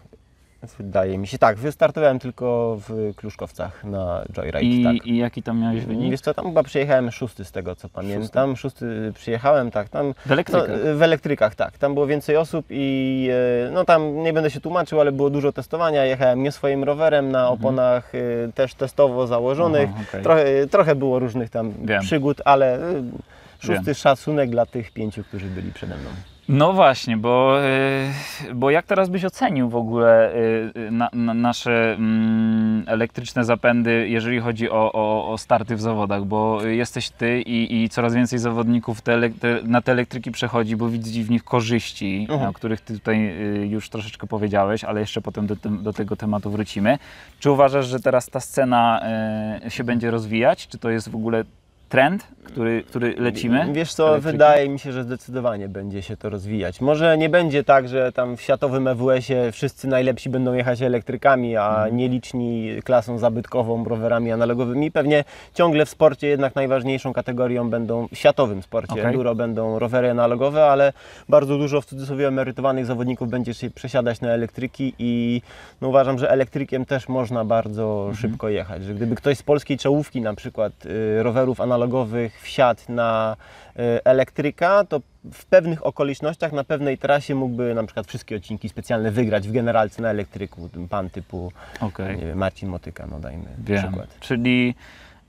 [0.78, 5.08] wydaje mi się, tak, wystartowałem tylko w Kluszkowcach na Joyride, I, tak.
[5.08, 6.12] I jaki tam miałeś wynik?
[6.12, 8.56] Wiesz co, tam chyba przyjechałem szósty z tego co pamiętam.
[8.56, 10.69] Szósty przyjechałem, tak, tam W elektrykach?
[10.69, 11.78] No, w elektrykach, tak.
[11.78, 13.30] Tam było więcej osób i
[13.67, 16.06] e, no tam nie będę się tłumaczył, ale było dużo testowania.
[16.06, 19.89] Jechałem nie swoim rowerem na oponach e, też testowo założonych.
[19.89, 19.99] Mhm.
[20.02, 20.23] Aha, okej.
[20.23, 22.02] trochę, trochę było różnych tam Wiem.
[22.02, 23.04] przygód, ale e,
[23.60, 23.95] szósty Wiem.
[23.95, 26.10] szacunek dla tych pięciu, którzy byli przede mną.
[26.49, 27.60] No właśnie, bo,
[28.49, 33.45] y, bo jak teraz byś ocenił w ogóle y, y, na, na nasze mm, elektryczne
[33.45, 38.15] zapędy, jeżeli chodzi o, o, o starty w zawodach, bo jesteś ty i, i coraz
[38.15, 42.49] więcej zawodników te, te, na te elektryki przechodzi, bo widzi w nich korzyści, Mhm.
[42.49, 43.36] o których ty tutaj
[43.69, 46.97] już troszeczkę powiedziałeś, ale jeszcze potem do, do tego tematu wrócimy.
[47.39, 49.01] Czy uważasz, że teraz ta scena
[49.65, 50.67] y, się będzie rozwijać?
[50.67, 51.43] Czy to jest w ogóle
[51.93, 53.67] trend, który, który lecimy?
[53.73, 54.32] Wiesz co, Elektryki?
[54.32, 56.82] wydaje mi się, że zdecydowanie będzie się to rozwijać.
[56.82, 61.69] Może nie będzie tak, że tam w światowym EWS-ie wszyscy najlepsi będą jechać elektrykami, a
[61.69, 61.97] Mhm.
[61.97, 64.91] nieliczni klasą zabytkową, rowerami analogowymi.
[64.91, 70.65] Pewnie ciągle w sporcie jednak najważniejszą kategorią będą, w światowym sporcie enduro będą rowery analogowe,
[70.65, 70.93] ale
[71.29, 75.41] bardzo dużo w cudzysłowie emerytowanych zawodników będzie się przesiadać na elektryki i
[75.82, 78.15] no uważam, że elektrykiem też można bardzo Mhm.
[78.15, 78.84] szybko jechać.
[78.84, 81.83] Że gdyby ktoś z polskiej czołówki na przykład y, rowerów analogowych
[82.41, 83.36] wsiadł na
[83.76, 85.02] y, elektryka, to
[85.34, 90.02] w pewnych okolicznościach na pewnej trasie mógłby na przykład wszystkie odcinki specjalne wygrać w generalce
[90.02, 90.69] na elektryku.
[90.89, 91.52] Pan typu
[92.17, 93.84] nie wiem, Marcin Motyka, no dajmy Wiem.
[93.84, 94.19] przykład.
[94.19, 94.76] Czyli,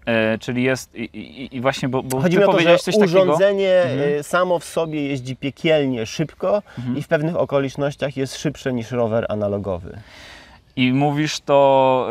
[0.07, 3.83] e, czyli jest i, i, i właśnie, bo, bo Chodzi ty o to, że urządzenie
[3.83, 4.13] Mhm.
[4.21, 6.97] y, samo w sobie jeździ piekielnie szybko Mhm.
[6.99, 9.99] i w pewnych okolicznościach jest szybsze niż rower analogowy.
[10.77, 12.09] I mówisz to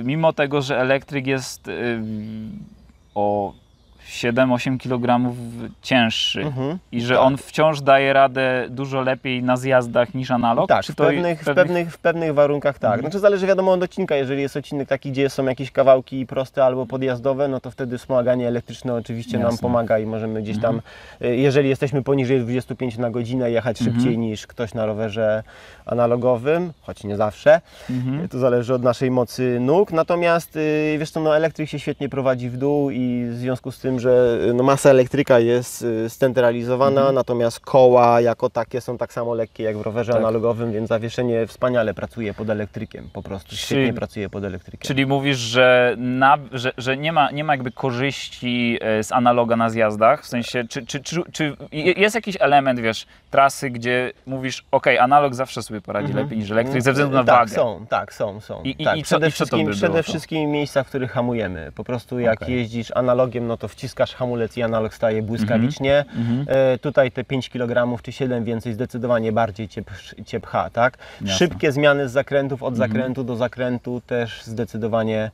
[0.00, 2.00] y, mimo tego, że elektryk jest y,
[3.14, 3.52] o
[4.10, 5.34] 7-8 kg
[5.82, 6.78] cięższy Mhm.
[6.92, 7.22] i że Tak.
[7.24, 10.68] on wciąż daje radę dużo lepiej na zjazdach niż analog?
[10.68, 12.84] Tak, w pewnych, w, pewnych, w pewnych warunkach tak.
[12.90, 13.00] Mhm.
[13.02, 16.86] Znaczy zależy wiadomo od odcinka, jeżeli jest odcinek taki, gdzie są jakieś kawałki proste albo
[16.86, 19.58] podjazdowe, no to wtedy wspomaganie elektryczne oczywiście nam Jasne.
[19.62, 20.80] pomaga i możemy gdzieś tam,
[21.22, 23.96] y, jeżeli jesteśmy poniżej 25 na godzinę, jechać Mhm.
[24.00, 25.42] szybciej niż ktoś na rowerze
[25.86, 27.60] analogowym, choć nie zawsze.
[27.90, 28.28] Mhm.
[28.28, 29.92] To zależy od naszej mocy nóg.
[29.92, 33.78] Natomiast y, wiesz co, no elektryk się świetnie prowadzi w dół i w związku z
[33.80, 37.14] tym, że y, no, masa elektryka jest y, scentralizowana, Mhm.
[37.14, 40.20] natomiast koła jako takie są tak samo lekkie jak w rowerze Tak.
[40.22, 44.86] analogowym, więc zawieszenie wspaniale pracuje pod elektrykiem, po prostu świetnie Czyli- pracuje pod elektrykiem.
[44.86, 49.56] Czyli mówisz, że, na, że, że nie, ma, nie ma jakby korzyści e, z analoga
[49.56, 50.22] na zjazdach?
[50.22, 55.34] W sensie, czy, czy, czy, czy jest jakiś element, wiesz, trasy, gdzie mówisz, ok, analog
[55.34, 56.24] zawsze sobie poradzi Mhm.
[56.24, 57.54] lepiej niż elektryk ze względu na tak, wagę?
[57.54, 58.62] są, tak, są, są.
[58.62, 61.72] I- tak, i co- przede i wszystkim, by przede wszystkim miejsca, w których hamujemy.
[61.74, 62.54] Po prostu jak Okej.
[62.56, 66.04] jeździsz analogiem, no to wciskasz hamulec i analog staje błyskawicznie.
[66.16, 66.44] Mhm.
[66.48, 69.82] E, tutaj te 5 kg czy 7 więcej zdecydowanie bardziej cię,
[70.26, 70.98] cię pcha, tak?
[71.20, 71.36] Jasne.
[71.36, 72.90] Szybkie zmiany z zakrętów od Mhm.
[72.90, 75.30] zakrętu do zakrętu też zdecydowanie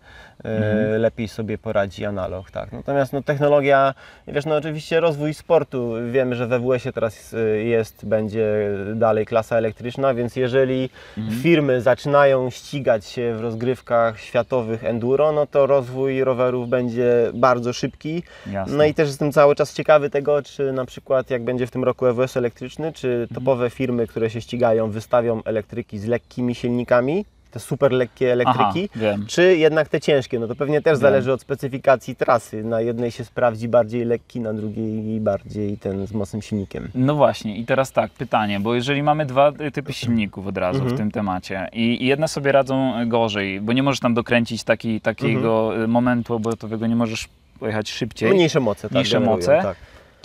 [0.47, 1.01] Mhm.
[1.01, 2.73] lepiej sobie poradzi analog, tak?
[2.73, 3.95] Natomiast no, technologia,
[4.29, 8.47] wiesz, no oczywiście rozwój sportu, wiemy, że we WS-ie teraz e, jest, będzie
[8.95, 11.43] dalej klasa elektryczna, więc jeżeli Mhm.
[11.43, 18.23] firmy zaczynają ścigać się w rozgrywkach światowych enduro, no to rozwój rowerów będzie bardzo szybki.
[18.53, 18.77] Jasne.
[18.77, 21.85] No i też jestem cały czas ciekawy tego, czy na przykład jak będzie w tym
[21.85, 23.29] roku EWS elektryczny, czy Mhm.
[23.29, 27.25] topowe firmy, które się ścigają, wystawią elektryki z lekkimi silnikami,
[27.57, 30.39] te super lekkie elektryki, Aha, czy jednak te ciężkie.
[30.39, 31.01] No to pewnie też Wiem.
[31.01, 32.65] zależy od specyfikacji trasy.
[32.65, 36.89] Na jednej się sprawdzi bardziej lekki, na drugiej bardziej ten z mocnym silnikiem.
[36.95, 40.83] No właśnie, i teraz tak, pytanie, bo jeżeli mamy dwa typy silników od razu w
[40.83, 40.99] Mhm.
[40.99, 45.83] tym temacie i, i jedne sobie radzą gorzej, bo nie możesz tam dokręcić taki, takiego
[45.83, 47.29] y, momentu obrotowego, nie możesz
[47.61, 48.93] pojechać szybciej, Mniejsze moce, tak.
[48.93, 49.59] Mniejsze moce?
[49.63, 49.77] Tak.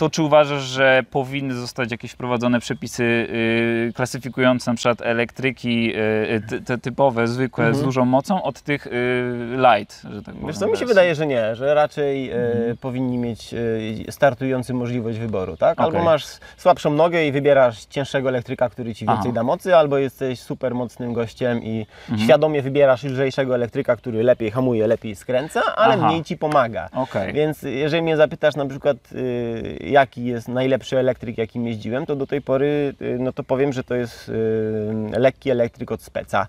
[0.02, 6.42] To czy uważasz, że powinny zostać jakieś wprowadzone przepisy y, klasyfikujące na przykład elektryki y,
[6.48, 7.84] ty, te typowe, zwykłe, z Mhm.
[7.84, 8.90] dużą mocą od tych y,
[9.56, 10.46] light, że tak powiem.
[10.48, 12.76] Wiesz co, mi się wydaje, że nie, że raczej Mhm.
[12.76, 13.54] powinni mieć
[14.10, 15.80] startujący możliwość wyboru, tak?
[15.80, 16.04] Albo Okej.
[16.04, 16.24] masz
[16.56, 19.32] słabszą nogę i wybierasz cięższego elektryka, który ci więcej Aha.
[19.34, 22.18] da mocy, albo jesteś super mocnym gościem i Mhm.
[22.28, 26.06] świadomie wybierasz lżejszego elektryka, który lepiej hamuje, lepiej skręca, ale Aha.
[26.06, 26.88] mniej ci pomaga.
[26.94, 27.32] Okej.
[27.32, 32.26] Więc jeżeli mnie zapytasz na przykład, y, jaki jest najlepszy elektryk, jakim jeździłem, to do
[32.26, 34.32] tej pory, y, no to powiem, że to jest y,
[35.18, 36.46] lekki elektryk od Speca,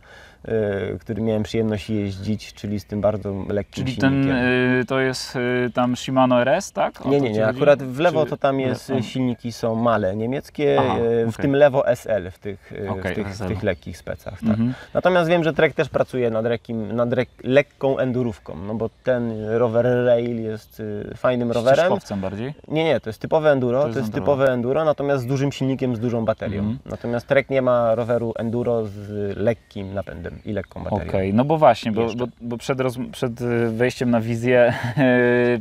[1.00, 4.36] który miałem przyjemność jeździć, czyli z tym bardzo lekkim Czyli ten, silnikiem.
[4.82, 7.06] y, to jest y, tam Shimano RS, tak?
[7.06, 7.48] O Nie, to nie, nie.
[7.48, 9.02] Akurat w lewo Czy- to tam jest, o.
[9.02, 10.96] silniki są male niemieckie, Aha,
[11.28, 13.44] e, w tym lewo SL w tych, e, Okej, w tych, SL.
[13.46, 14.40] w tych lekkich specach.
[14.40, 14.50] Tak.
[14.50, 14.74] Mhm.
[14.94, 19.46] Natomiast wiem, że Trek też pracuje nad, rekim, nad rek, lekką endurówką, no bo ten
[19.50, 20.82] rower rail jest
[21.18, 21.76] fajnym rowerem.
[21.86, 22.54] Ścieżkowcem bardziej?
[22.68, 24.22] Nie, nie, to jest typowe enduro, To to jest jest, enduro.
[24.26, 26.60] typowe enduro, natomiast z dużym silnikiem, z dużą baterią.
[26.60, 26.80] Mhm.
[26.86, 31.10] Natomiast Trek nie ma roweru enduro z lekkim napędem i lekką baterią.
[31.10, 34.74] Okej, no bo właśnie, bo, bo, bo przed, roz, przed y, wejściem na wizję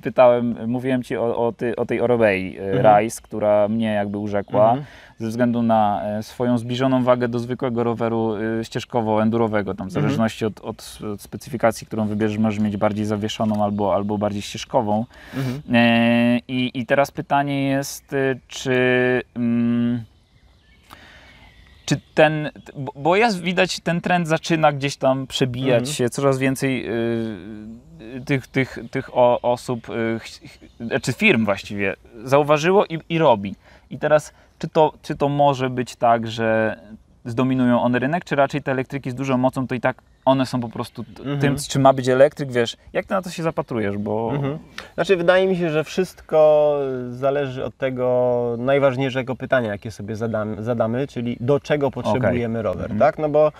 [0.02, 3.00] pytałem, mówiłem Ci o, o, ty, o tej Orobei y, Mhm.
[3.00, 4.84] Rise, która mnie jakby urzekła Mhm.
[5.18, 9.74] ze względu na e, swoją zbliżoną wagę do zwykłego roweru y, ścieżkowo-endurowego.
[9.74, 10.02] Tam w Mhm.
[10.02, 15.04] zależności od, od, specyfikacji, którą wybierzesz, możesz mieć bardziej zawieszoną albo, albo bardziej ścieżkową.
[15.36, 15.62] Mhm.
[15.74, 18.72] E, I, I teraz pytanie jest, y, czy.
[19.36, 20.02] mm,
[21.86, 22.50] czy ten,
[22.96, 25.94] bo- jest widać, ten trend zaczyna gdzieś tam przebijać Mhm.
[25.94, 26.92] się, coraz więcej y,
[28.16, 29.10] y, tych, tych, tych
[29.42, 29.86] osób,
[30.90, 33.54] y, czy firm właściwie, zauważyło i, i robi.
[33.90, 36.76] I teraz, czy to, czy to może być tak, że
[37.24, 40.60] zdominują one rynek, czy raczej te elektryki z dużą mocą to i tak one są
[40.60, 41.38] po prostu Mhm.
[41.38, 44.30] tym, czym ma być elektryk, wiesz, jak ty na to się zapatrujesz, bo...
[44.34, 44.58] Mhm.
[44.94, 46.78] Znaczy, wydaje mi się, że wszystko
[47.10, 53.00] zależy od tego najważniejszego pytania, jakie sobie zadamy, zadamy czyli do czego potrzebujemy rower, Mhm.
[53.00, 53.18] tak?
[53.18, 53.52] No bo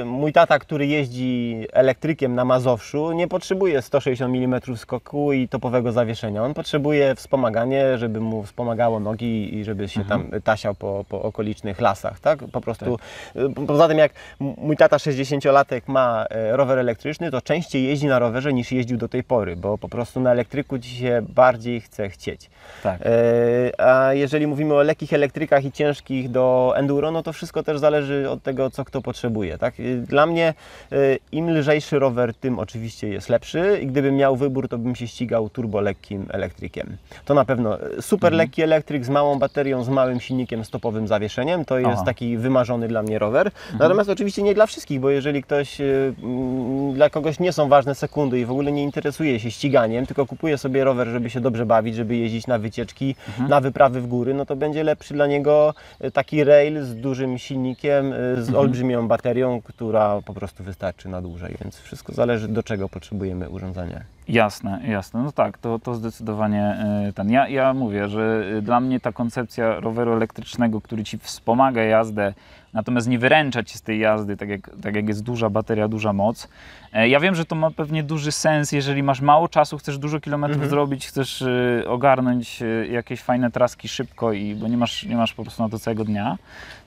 [0.00, 5.92] y, mój tata, który jeździ elektrykiem na Mazowszu, nie potrzebuje 160 mm skoku i topowego
[5.92, 6.42] zawieszenia.
[6.44, 10.30] On potrzebuje wspomaganie, żeby mu wspomagało nogi i żeby się Mhm.
[10.30, 12.38] tam tasiał po, po okolicznych lasach, tak?
[12.52, 12.98] Po prostu.
[13.36, 18.18] y, Poza tym, jak mój tata 60-latek ma e, rower elektryczny, to częściej jeździ na
[18.18, 22.08] rowerze niż jeździł do tej pory, bo po prostu na elektryku ci się bardziej chce
[22.08, 22.50] chcieć.
[22.82, 23.00] Tak.
[23.04, 27.78] E, A jeżeli mówimy o lekkich elektrykach i ciężkich do enduro, no to wszystko też
[27.78, 29.58] zależy od tego, co kto potrzebuje.
[29.58, 29.74] Tak?
[29.80, 30.54] E, Dla mnie
[30.92, 30.96] e,
[31.32, 35.48] im lżejszy rower, tym oczywiście jest lepszy i gdybym miał wybór, to bym się ścigał
[35.50, 36.96] turbo lekkim elektrykiem.
[37.24, 38.38] To na pewno e, super Mhm.
[38.38, 42.02] lekki elektryk z małą baterią, z małym silnikiem, stopowym zawieszeniem, to jest Aha.
[42.04, 43.46] taki wymarzony dla mnie rower.
[43.46, 43.78] Mhm.
[43.78, 45.84] Natomiast oczywiście nie dla wszystkich, bo jeżeli ktoś, e,
[46.22, 50.26] mm, dla kogoś nie są ważne sekundy i w ogóle nie interesuje się ściganiem, tylko
[50.26, 53.50] kupuje sobie rower, żeby się dobrze bawić, żeby jeździć na wycieczki, Mhm.
[53.50, 57.38] na wyprawy w góry, no to będzie lepszy dla niego e, taki rail z dużym
[57.38, 58.56] silnikiem, e, z Mhm.
[58.56, 64.00] olbrzymią baterią, która po prostu wystarczy na dłużej, więc wszystko zależy do czego potrzebujemy urządzenia.
[64.28, 65.22] Jasne, jasne.
[65.22, 66.76] No tak, to, to zdecydowanie
[67.08, 67.30] y, ten.
[67.30, 72.34] Ja, ja mówię, że y, dla mnie ta koncepcja roweru elektrycznego, który ci wspomaga jazdę,
[72.72, 76.12] natomiast nie wyręcza cię z tej jazdy, tak jak, tak jak jest duża bateria, duża
[76.12, 76.48] moc.
[76.92, 80.20] E, Ja wiem, że to ma pewnie duży sens, jeżeli masz mało czasu, chcesz dużo
[80.20, 80.70] kilometrów Mhm.
[80.70, 81.44] zrobić, chcesz
[81.86, 85.78] ogarnąć jakieś fajne traski szybko, i, bo nie masz, nie masz po prostu na to
[85.78, 86.38] całego dnia,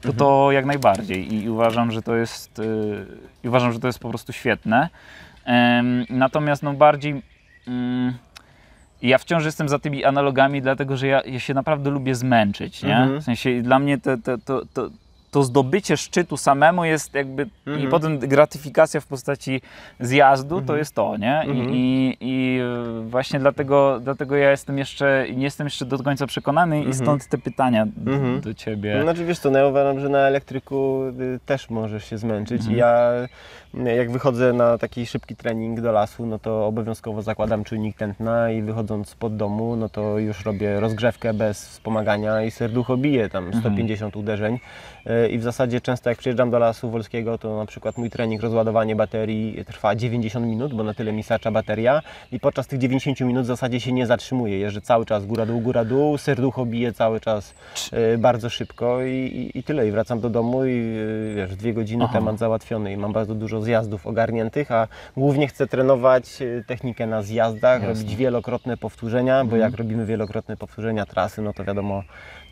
[0.01, 1.33] to to jak najbardziej.
[1.33, 2.61] I, i uważam, że to jest,
[3.43, 4.89] i uważam, że to jest po prostu świetne.
[6.09, 7.21] Natomiast no bardziej
[7.67, 8.13] mm,
[9.01, 12.97] ja wciąż jestem za tymi analogami, dlatego że ja, ja się naprawdę lubię zmęczyć, nie?
[12.97, 13.21] Mhm.
[13.21, 14.89] W sensie dla mnie to, to, to, to,
[15.37, 17.89] to zdobycie szczytu samemu jest jakby i Mhm.
[17.89, 19.61] potem gratyfikacja w postaci
[19.99, 20.79] zjazdu to Mhm.
[20.79, 21.43] jest to, nie?
[21.47, 21.69] I, Mhm.
[21.71, 22.59] i, i
[23.03, 27.37] właśnie dlatego, dlatego ja jestem jeszcze, nie jestem jeszcze do końca przekonany i stąd te
[27.37, 28.41] pytania d- Mhm.
[28.41, 29.01] do Ciebie.
[29.01, 31.03] Znaczy wiesz co, no ja uważam, że na elektryku
[31.35, 33.11] y, też możesz się zmęczyć i ja
[33.75, 38.51] y, jak wychodzę na taki szybki trening do lasu, no to obowiązkowo zakładam czujnik tętna
[38.51, 43.45] i wychodząc pod domu, no to już robię rozgrzewkę bez wspomagania i serducho bije tam
[43.45, 43.61] Mhm.
[43.63, 44.59] 150 uderzeń
[45.25, 48.41] Y, i w zasadzie często jak przyjeżdżam do lasu wolskiego, to na przykład mój trening
[48.41, 53.19] rozładowanie baterii trwa 90 minut, bo na tyle mi starcza bateria i podczas tych 90
[53.21, 56.93] minut w zasadzie się nie zatrzymuję, jeżdżę cały czas góra dół, góra dół, serducho bije
[56.93, 57.53] cały czas
[58.13, 59.11] y, bardzo szybko i,
[59.53, 59.87] i, i tyle.
[59.87, 62.13] I wracam do domu i y, wiesz, dwie godziny Aha.
[62.13, 64.87] temat załatwiony i mam bardzo dużo zjazdów ogarniętych, a
[65.17, 67.93] głównie chcę trenować y, technikę na zjazdach, Jasne.
[67.93, 69.61] robić wielokrotne powtórzenia, bo Mhm.
[69.61, 72.03] jak robimy wielokrotne powtórzenia trasy, no to wiadomo,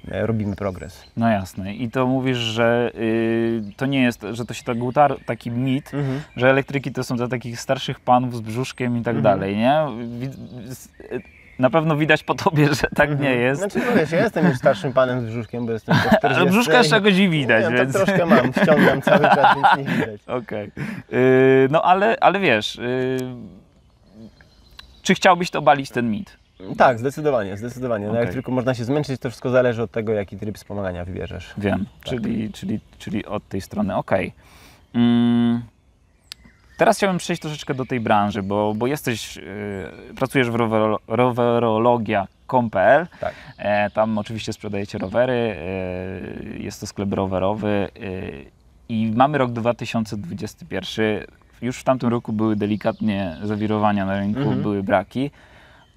[0.07, 1.03] robimy progres.
[1.17, 1.73] No jasne.
[1.73, 5.91] I to mówisz, że y, to nie jest, że to się tak utarł, taki mit,
[6.35, 9.23] że elektryki to są dla takich starszych panów z brzuszkiem i tak Mhm.
[9.39, 9.85] dalej, nie?
[11.11, 11.21] Y,
[11.59, 13.61] Na pewno widać po tobie, że tak nie jest.
[13.61, 16.27] Znaczy, no wiesz, ja jestem już starszym panem z brzuszkiem, bo jestem po 40.
[16.41, 17.93] Ale brzuszka z i- czegoś nie widać, nie, więc...
[17.93, 20.21] tak troszkę mam, wciągam cały czas, więc nie widać.
[20.43, 20.71] Okej.
[21.13, 23.17] Y, no ale, ale wiesz, y,
[25.01, 26.37] czy chciałbyś to balić ten mit?
[26.77, 28.05] Tak, zdecydowanie, zdecydowanie.
[28.05, 28.21] Na Okej.
[28.21, 31.53] elektryku można się zmęczyć, to wszystko zależy od tego, jaki tryb wspomagania wybierzesz.
[31.57, 32.03] Wiem, Tak.
[32.09, 34.33] czyli, czyli, czyli od tej strony, okej.
[34.93, 35.61] Mm,
[36.77, 39.41] teraz chciałbym przejść troszeczkę do tej branży, bo, bo jesteś, y,
[40.15, 43.33] pracujesz w rower, rowerologia.com.pl, Tak.
[43.57, 45.57] e, tam oczywiście sprzedajecie rowery, e,
[46.63, 47.89] jest to sklep rowerowy e,
[48.89, 51.05] i mamy rok 2021,
[51.61, 54.61] już w tamtym roku były delikatnie zawirowania na rynku, Mhm.
[54.61, 55.31] były braki,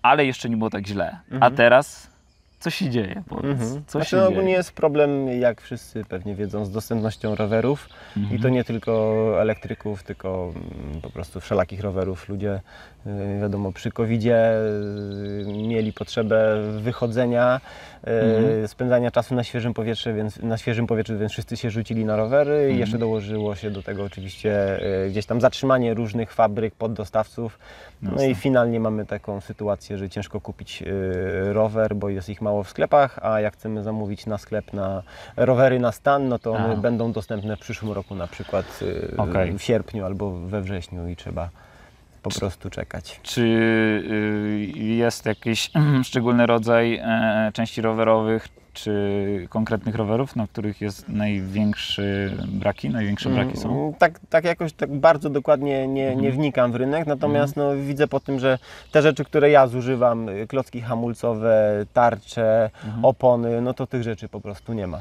[0.02, 1.18] ale jeszcze nie było tak źle.
[1.30, 1.54] A Mhm.
[1.54, 2.10] teraz
[2.60, 3.22] co się dzieje?
[3.28, 3.82] Powiedz, Mhm.
[3.86, 4.36] co Znaczy, się no, dzieje?
[4.38, 7.88] ogólnie jest problem, jak wszyscy pewnie wiedzą, z dostępnością rowerów.
[8.16, 8.36] Mhm.
[8.38, 12.28] I to nie tylko elektryków, tylko mm, po prostu wszelakich rowerów.
[12.28, 12.60] Ludzie,
[13.06, 14.52] y, wiadomo, przy COVID-zie
[15.42, 17.60] y, mieli potrzebę wychodzenia,
[18.06, 18.68] y, Mhm.
[18.68, 22.52] spędzania czasu na świeżym powietrzu, więc, na świeżym powietrzu, więc wszyscy się rzucili na rowery.
[22.54, 22.74] Mhm.
[22.76, 27.58] I jeszcze dołożyło się do tego oczywiście gdzieś tam zatrzymanie różnych fabryk, poddostawców.
[28.02, 28.30] No Jasne.
[28.30, 30.82] i finalnie mamy taką sytuację, że ciężko kupić
[31.52, 35.02] rower, bo jest ich mało w sklepach, a jak chcemy zamówić na sklep na
[35.36, 36.76] rowery na stan, no to one A.
[36.76, 39.58] będą dostępne w przyszłym roku, na przykład y, Okej.
[39.58, 41.48] w sierpniu albo we wrześniu i trzeba
[42.22, 43.20] po prostu czekać.
[43.22, 45.70] Czy y, jest jakiś
[46.08, 53.56] szczególny rodzaj e, części rowerowych, czy konkretnych rowerów, na których jest największy braki, największe braki
[53.56, 53.80] są?
[53.82, 56.20] Mm, Tak, tak jakoś tak bardzo dokładnie nie, Mhm.
[56.22, 58.58] nie wnikam w rynek, natomiast no, widzę po tym, że
[58.92, 63.04] te rzeczy, które ja zużywam, y, klocki hamulcowe, tarcze, Mhm.
[63.04, 64.98] opony, no to tych rzeczy po prostu nie ma.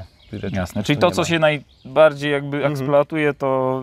[0.52, 2.72] Jasne, czyli to, co się najbardziej jakby Mhm.
[2.72, 3.82] eksploatuje, to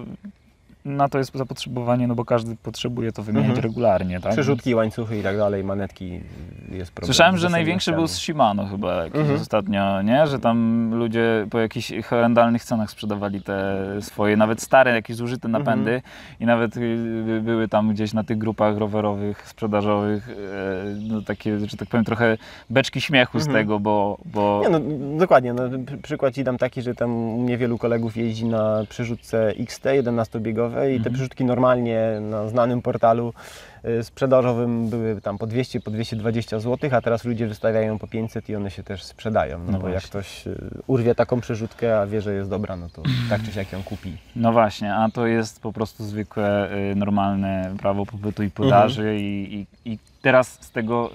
[0.95, 3.63] na to jest zapotrzebowanie, no bo każdy potrzebuje to wymieniać Mhm.
[3.67, 4.31] regularnie, tak?
[4.33, 6.11] Przerzutki, łańcuchy i tak dalej, manetki
[6.71, 7.05] jest problem.
[7.05, 8.15] Słyszałem, że największy był z.
[8.15, 9.41] Shimano chyba jakiś Mhm.
[9.41, 10.27] ostatnio, nie?
[10.27, 15.63] Że tam ludzie po jakichś horrendalnych cenach sprzedawali te swoje, nawet stare, jakieś zużyte Mhm.
[15.65, 16.01] napędy
[16.39, 20.33] i nawet y, były tam gdzieś na tych grupach rowerowych, sprzedażowych e,
[21.07, 22.37] no, takie, że tak powiem, trochę
[22.69, 23.65] beczki śmiechu z Mhm.
[23.65, 24.17] tego, bo...
[24.25, 24.61] bo...
[24.63, 24.79] Nie, no,
[25.17, 25.53] dokładnie.
[25.53, 29.47] No, pr- przykład Ci dam taki, że tam u mnie wielu kolegów jeździ na przerzutce
[29.59, 31.13] XT 11-biegowej i te Mhm.
[31.13, 33.33] przerzutki normalnie na znanym portalu
[33.99, 38.49] y, sprzedażowym były tam po 200, po 220 zł, a teraz ludzie wystawiają po 500
[38.49, 39.59] i one się też sprzedają.
[39.59, 40.09] No, No bo jak właśnie.
[40.09, 40.55] ktoś y,
[40.87, 44.17] urwie taką przerzutkę, a wie, że jest dobra, no to tak czy siak ją kupi.
[44.35, 49.19] No właśnie, a to jest po prostu zwykłe, y, normalne prawo pobytu i podaży Mhm.
[49.19, 51.09] i, i, i teraz z tego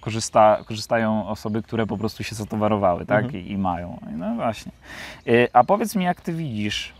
[0.00, 3.24] korzysta, korzystają osoby, które po prostu się zatowarowały, tak?
[3.24, 3.44] Mhm.
[3.44, 3.98] I, I mają.
[4.16, 4.72] No właśnie.
[5.52, 6.92] A powiedz mi, jak ty widzisz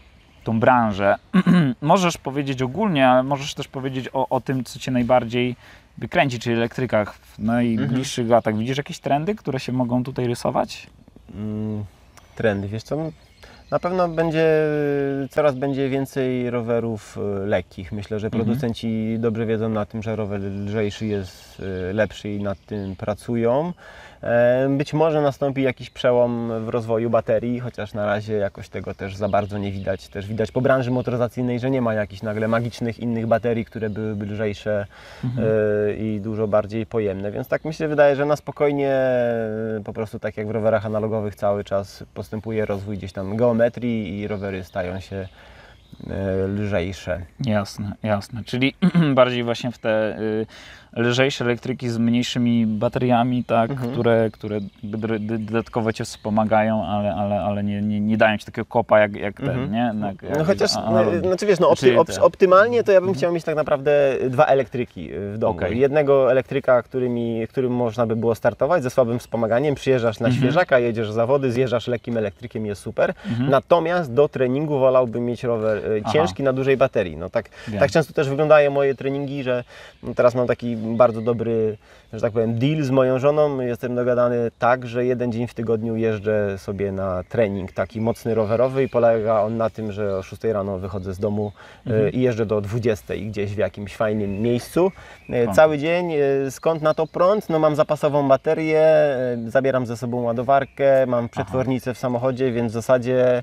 [0.44, 1.16] tą branżę?
[1.82, 5.56] możesz powiedzieć ogólnie, ale możesz też powiedzieć o, o tym, co cię najbardziej
[5.98, 8.56] wykręci, czyli elektrykach w najbliższych latach.
[8.56, 10.86] Widzisz jakieś trendy, które się mogą tutaj rysować?
[11.34, 11.84] Mm,
[12.34, 12.96] trendy, wiesz co?
[12.96, 13.10] no,
[13.70, 14.46] Na pewno będzie,
[15.30, 17.92] coraz będzie więcej rowerów y, lekkich.
[17.92, 18.44] Myślę, że Mhm.
[18.44, 23.72] producenci dobrze wiedzą na tym, że rower lżejszy jest y, lepszy i nad tym pracują.
[24.68, 29.28] Być może nastąpi jakiś przełom w rozwoju baterii, chociaż na razie jakoś tego też za
[29.28, 30.08] bardzo nie widać.
[30.08, 34.26] Też widać po branży motoryzacyjnej, że nie ma jakichś nagle magicznych innych baterii, które byłyby
[34.26, 34.86] lżejsze
[35.24, 35.48] Mhm.
[35.48, 37.32] e, i dużo bardziej pojemne.
[37.32, 40.86] Więc tak mi się wydaje, że na spokojnie e, po prostu tak jak w rowerach
[40.86, 45.28] analogowych cały czas postępuje rozwój gdzieś tam geometrii i rowery stają się
[46.48, 47.20] lżejsze.
[47.46, 48.44] Jasne, jasne.
[48.44, 48.74] Czyli
[49.14, 50.46] bardziej właśnie w te y,
[50.96, 53.92] lżejsze elektryki z mniejszymi bateriami, tak, Mhm.
[53.92, 54.58] które, które
[55.20, 59.36] dodatkowo cię wspomagają, ale, ale, ale nie, nie, nie dają ci takiego kopa jak, jak
[59.36, 59.72] ten, Mhm.
[59.72, 60.06] nie?
[60.06, 63.32] Jak, jak No chociaż, no, znaczy wiesz, no, opty, op, optymalnie to ja bym chciał
[63.32, 65.58] mieć tak naprawdę dwa elektryki y, w domu.
[65.58, 65.78] Okej.
[65.78, 70.42] Jednego elektryka, którymi, którym można by było startować ze słabym wspomaganiem, przyjeżdżasz na Mhm.
[70.42, 73.14] świeżaka, jedziesz zawody, zjeżdżasz lekkim elektrykiem, jest super.
[73.30, 73.50] Mhm.
[73.50, 76.12] Natomiast do treningu wolałbym mieć rower y, Aha.
[76.12, 77.16] ciężki na dużej baterii.
[77.16, 77.80] No tak, Wiem.
[77.80, 79.64] tak często też wyglądają moje treningi, że
[80.16, 81.76] teraz mam taki bardzo dobry,
[82.12, 83.60] że tak powiem, deal z moją żoną.
[83.60, 88.82] Jestem dogadany tak, że jeden dzień w tygodniu jeżdżę sobie na trening taki mocny rowerowy
[88.84, 91.52] i polega on na tym, że o 6 rano wychodzę z domu
[91.86, 92.12] y, Mhm.
[92.12, 94.92] i jeżdżę do 20 gdzieś w jakimś fajnym miejscu.
[95.30, 95.52] Y, O.
[95.54, 96.12] Cały dzień.
[96.46, 97.48] y, Skąd na to prąd?
[97.50, 98.82] No mam zapasową baterię,
[99.48, 103.42] zabieram ze sobą ładowarkę, mam przetwornicę w samochodzie, więc w zasadzie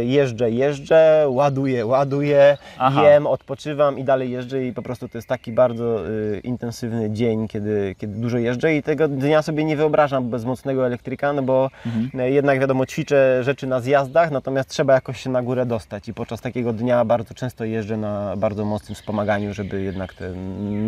[0.00, 3.02] jeżdżę, jeżdżę, ładuję, ładuję, Aha.
[3.02, 7.48] jem, odpoczywam i dalej jeżdżę i po prostu to jest taki bardzo y, intensywny dzień,
[7.48, 11.70] kiedy, kiedy dużo jeżdżę i tego dnia sobie nie wyobrażam bez mocnego elektryka, no bo
[11.86, 12.20] Mhm.
[12.20, 16.14] y, jednak wiadomo ćwiczę rzeczy na zjazdach, natomiast trzeba jakoś się na górę dostać i
[16.14, 20.30] podczas takiego dnia bardzo często jeżdżę na bardzo mocnym wspomaganiu, żeby jednak te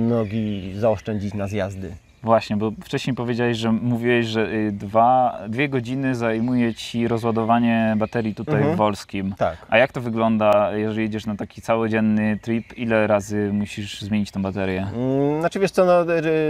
[0.09, 1.93] nogi zaoszczędzić na zjazdy.
[2.23, 8.35] Właśnie, bo wcześniej powiedziałeś, że mówiłeś, że y, dwa, dwie godziny zajmuje Ci rozładowanie baterii
[8.35, 8.75] tutaj Mhm.
[8.75, 9.35] w Wolskim.
[9.39, 9.57] Tak.
[9.71, 12.79] A jak to wygląda, jeżeli jedziesz na taki całodzienny trip?
[12.79, 14.87] Ile razy musisz zmienić tą baterię?
[14.97, 16.05] Mm, Znaczy wiesz co, no,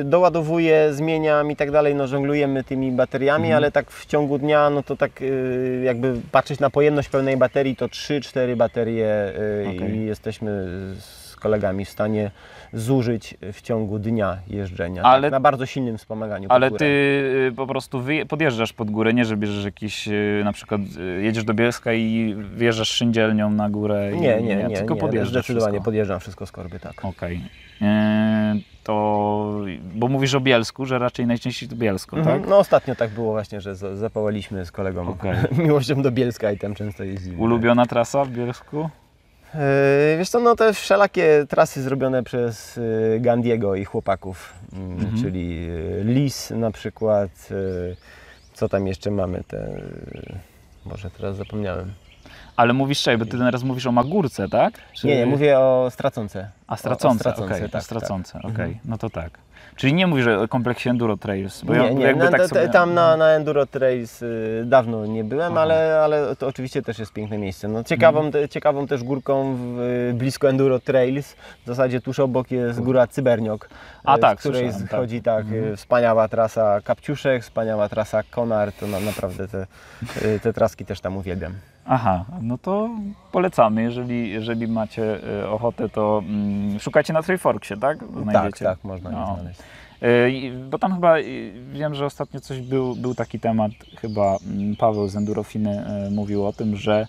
[0.05, 3.57] doładowuję, zmieniam i tak dalej, no żonglujemy tymi bateriami, Mhm.
[3.57, 7.77] ale tak w ciągu dnia, no to tak y, jakby patrzeć na pojemność pełnej baterii,
[7.77, 9.33] to 3-4 baterie
[9.65, 9.97] y, Okej.
[9.97, 10.51] i jesteśmy
[11.01, 12.31] z kolegami w stanie
[12.73, 15.03] zużyć w ciągu dnia jeżdżenia.
[15.03, 16.49] Ale- Tak, na bardzo silnym wspomaganiu.
[16.51, 16.79] Ale górę.
[16.79, 16.85] ty
[17.51, 20.81] y, po prostu podjeżdżasz pod górę, nie że bierzesz jakiś, y, na przykład
[21.19, 24.11] y, jedziesz do Bielska i wjeżdżasz szyndzielnią na górę.
[24.17, 25.85] i, Nie, nie, nie, tylko nie, podjeżdżasz zdecydowanie wszystko.
[25.85, 27.05] podjeżdżam wszystko z korby, tak.
[27.05, 27.41] Okej.
[27.83, 28.95] E, To,
[29.95, 32.41] bo mówisz o Bielsku, że raczej najczęściej to Bielsko, Mhm.
[32.41, 32.51] tak?
[32.51, 35.35] No ostatnio tak było właśnie, że za- zapałaliśmy z kolegą Okej.
[35.67, 37.39] miłością do Bielska i tam często jeździmy.
[37.39, 38.89] Ulubiona trasa w Bielsku?
[39.55, 39.61] Yy,
[40.19, 45.23] Wiesz co, no te wszelakie trasy zrobione przez yy, Gandiego i chłopaków, mm, Mhm.
[45.23, 47.97] czyli yy, Lis na przykład, yy,
[48.55, 49.81] co tam jeszcze mamy, te,
[50.85, 51.93] może teraz zapomniałem.
[52.57, 54.75] Ale mówisz, czekaj, bo ty teraz mówisz o Magórce, tak?
[54.93, 56.51] Czy- Nie, nie, mówię o Straconce.
[56.67, 58.45] A stracące, o Straconce, okej, tak, o stracące, tak.
[58.53, 59.31] okej, no to tak.
[59.79, 62.69] Czyli nie mówisz o kompleksie Enduro Trails, bo nie, ja nie, na, tak sobie...
[62.69, 65.61] tam na, na Enduro Trails y, dawno nie byłem, Aha.
[65.61, 67.69] ale, ale to oczywiście też jest piękne miejsce.
[67.69, 68.33] No, ciekawą, Mhm.
[68.33, 71.33] te, ciekawą też górką w, y, blisko Enduro Trails,
[71.65, 73.69] w zasadzie tuż obok jest góra Cyberniok,
[74.05, 74.91] A y, tak, z której tak.
[74.91, 75.65] chodzi tak, Mhm.
[75.65, 79.67] y, wspaniała trasa Kapciuszek, wspaniała trasa Konar, to na, naprawdę te,
[80.27, 81.53] y, te traski też tam uwielbiam.
[81.91, 82.91] Aha, no to
[83.33, 87.99] polecamy, jeżeli, jeżeli macie e, ochotę, to mm, szukacie na Triforksie, tak?
[87.99, 88.65] Tak, Znajdziecie.
[88.65, 89.19] tak, można No.
[89.21, 89.61] je znaleźć.
[90.03, 91.15] E, Bo tam chyba,
[91.73, 96.47] wiem, że ostatnio coś był, był taki temat, chyba mm, Paweł z Endurofiny e, mówił
[96.47, 97.07] o tym, że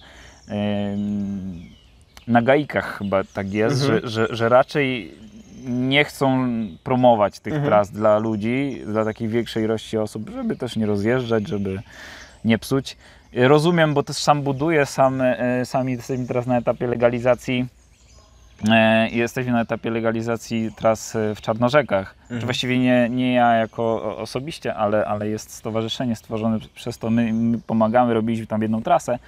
[2.28, 4.02] na gaikach chyba tak jest, Mhm.
[4.02, 5.14] że, że, że raczej
[5.66, 6.48] nie chcą
[6.84, 7.70] promować tych Mhm.
[7.70, 11.82] tras dla ludzi, dla takiej większej ilości osób, żeby też nie rozjeżdżać, żeby
[12.46, 12.98] nie psuć.
[13.34, 17.66] Rozumiem, bo też sam buduję, sam, e, sami jesteśmy teraz na etapie legalizacji.
[18.70, 22.16] E, Jesteśmy na etapie legalizacji tras e, w Czarnorzekach.
[22.22, 22.40] Mhm.
[22.40, 27.10] Czy właściwie nie, nie ja jako osobiście, ale, ale jest stowarzyszenie stworzone przez to.
[27.10, 29.20] My, my pomagamy, robiliśmy tam jedną trasę.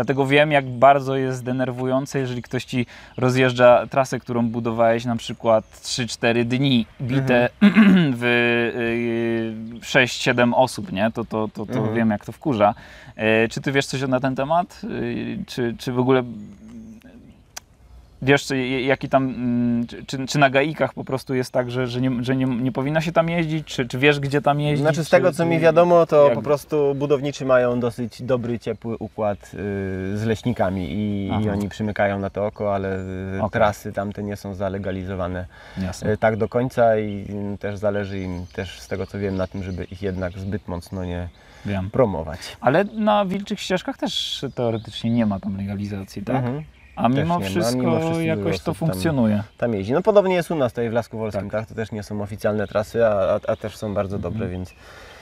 [0.00, 2.86] Dlatego wiem, jak bardzo jest denerwujące, jeżeli ktoś ci
[3.16, 7.48] rozjeżdża trasę, którą budowałeś na przykład 3-4 dni, bite
[8.20, 11.10] w y, 6-7 osób, nie?
[11.14, 11.94] To, to, to, to Mhm.
[11.94, 12.74] wiem, jak to wkurza.
[13.16, 14.80] E, Czy ty wiesz coś na ten temat?
[14.84, 16.22] Y, Czy, czy w ogóle
[18.22, 22.00] wiesz, czy, jaki tam, mm, czy- czy, na gaikach po prostu jest tak, że, że,
[22.00, 23.66] nie, że nie, nie powinno się tam jeździć?
[23.66, 24.80] Czy, czy wiesz, gdzie tam jeździć?
[24.80, 28.58] Znaczy z Czy- tego co mi wiadomo, to jak- po prostu budowniczy mają dosyć dobry,
[28.58, 29.48] ciepły układ y,
[30.18, 33.50] z leśnikami i, i oni przymykają na to oko, ale y, Okej.
[33.50, 35.46] trasy tamte nie są zalegalizowane
[36.12, 39.46] y, tak do końca i y, też zależy im też z tego co wiem na
[39.46, 41.28] tym, żeby ich jednak zbyt mocno nie
[41.66, 41.90] Wiem.
[41.90, 42.38] promować.
[42.60, 46.36] Ale na wilczych ścieżkach też teoretycznie nie ma tam legalizacji, tak?
[46.36, 46.62] Mhm.
[47.04, 49.42] A mimo nie ma, wszystko, mimo wszystko jakoś to osób tam- funkcjonuje.
[49.58, 49.92] Tam jeździ.
[49.92, 51.60] No podobnie jest u nas tutaj w Lasku Wolskim, Tak.
[51.60, 51.68] tak?
[51.68, 54.50] To też nie są oficjalne trasy, a, a, a też są bardzo dobre, Mhm.
[54.50, 54.74] więc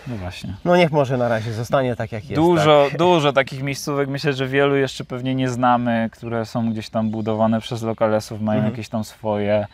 [0.07, 0.55] No właśnie.
[0.65, 2.35] no niech może na razie zostanie tak jak jest.
[2.35, 2.99] Dużo, tak?
[3.07, 7.61] dużo takich miejscówek, myślę, że wielu jeszcze pewnie nie znamy, które są gdzieś tam budowane
[7.61, 8.73] przez lokalesów, mają Mhm.
[8.75, 9.67] jakieś tam swoje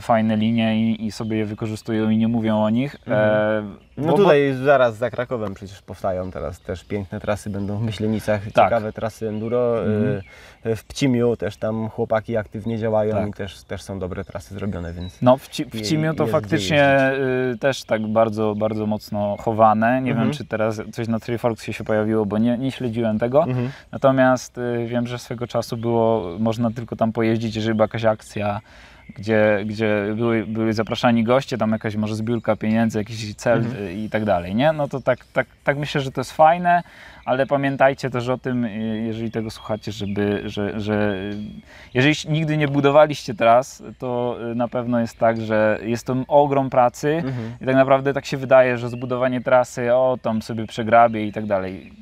[0.00, 2.96] fajne linie i, i sobie je wykorzystują i nie mówią o nich.
[3.08, 3.62] E,
[3.96, 8.42] No bo- tutaj zaraz za Krakowem przecież powstają teraz też piękne trasy, będą w Myślenicach,
[8.52, 8.64] Tak.
[8.64, 9.78] ciekawe trasy enduro.
[9.84, 10.20] Mhm.
[10.66, 13.28] Y, W Pcimiu też tam chłopaki aktywnie działają Tak.
[13.28, 17.10] i też, też są dobre trasy zrobione, więc No w, ci, w to faktycznie
[17.54, 20.02] y, też tak bardzo, bardzo mocno chowane.
[20.02, 20.28] Nie Mhm.
[20.28, 23.42] wiem, czy teraz coś na Triforksie się pojawiło, bo nie, nie śledziłem tego.
[23.44, 23.70] Mhm.
[23.92, 28.60] Natomiast y, wiem, że swego czasu było, można tylko tam pojeździć, jeżeli była jakaś akcja,
[29.14, 33.90] gdzie, gdzie były, byli zapraszani goście, tam jakaś może zbiórka pieniędzy, jakiś cel Mhm.
[33.98, 34.72] i tak dalej, nie?
[34.72, 36.82] No to tak, tak, tak myślę, że to jest fajne,
[37.24, 41.16] ale pamiętajcie też o tym, y, jeżeli tego słuchacie, żeby, że, że
[41.94, 46.70] jeżeli nigdy nie budowaliście tras, to y, na pewno jest tak, że jest to ogrom
[46.70, 47.52] pracy Mhm.
[47.60, 51.46] i tak naprawdę tak się wydaje, że zbudowanie trasy, o tam sobie przegrabie i tak
[51.46, 51.92] dalej.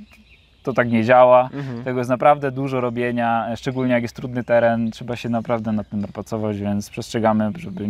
[0.63, 1.49] To tak nie działa.
[1.53, 1.85] Mhm.
[1.85, 6.03] Tego jest naprawdę dużo robienia, szczególnie jak jest trudny teren, trzeba się naprawdę nad tym
[6.03, 7.89] pracować, więc przestrzegamy, żeby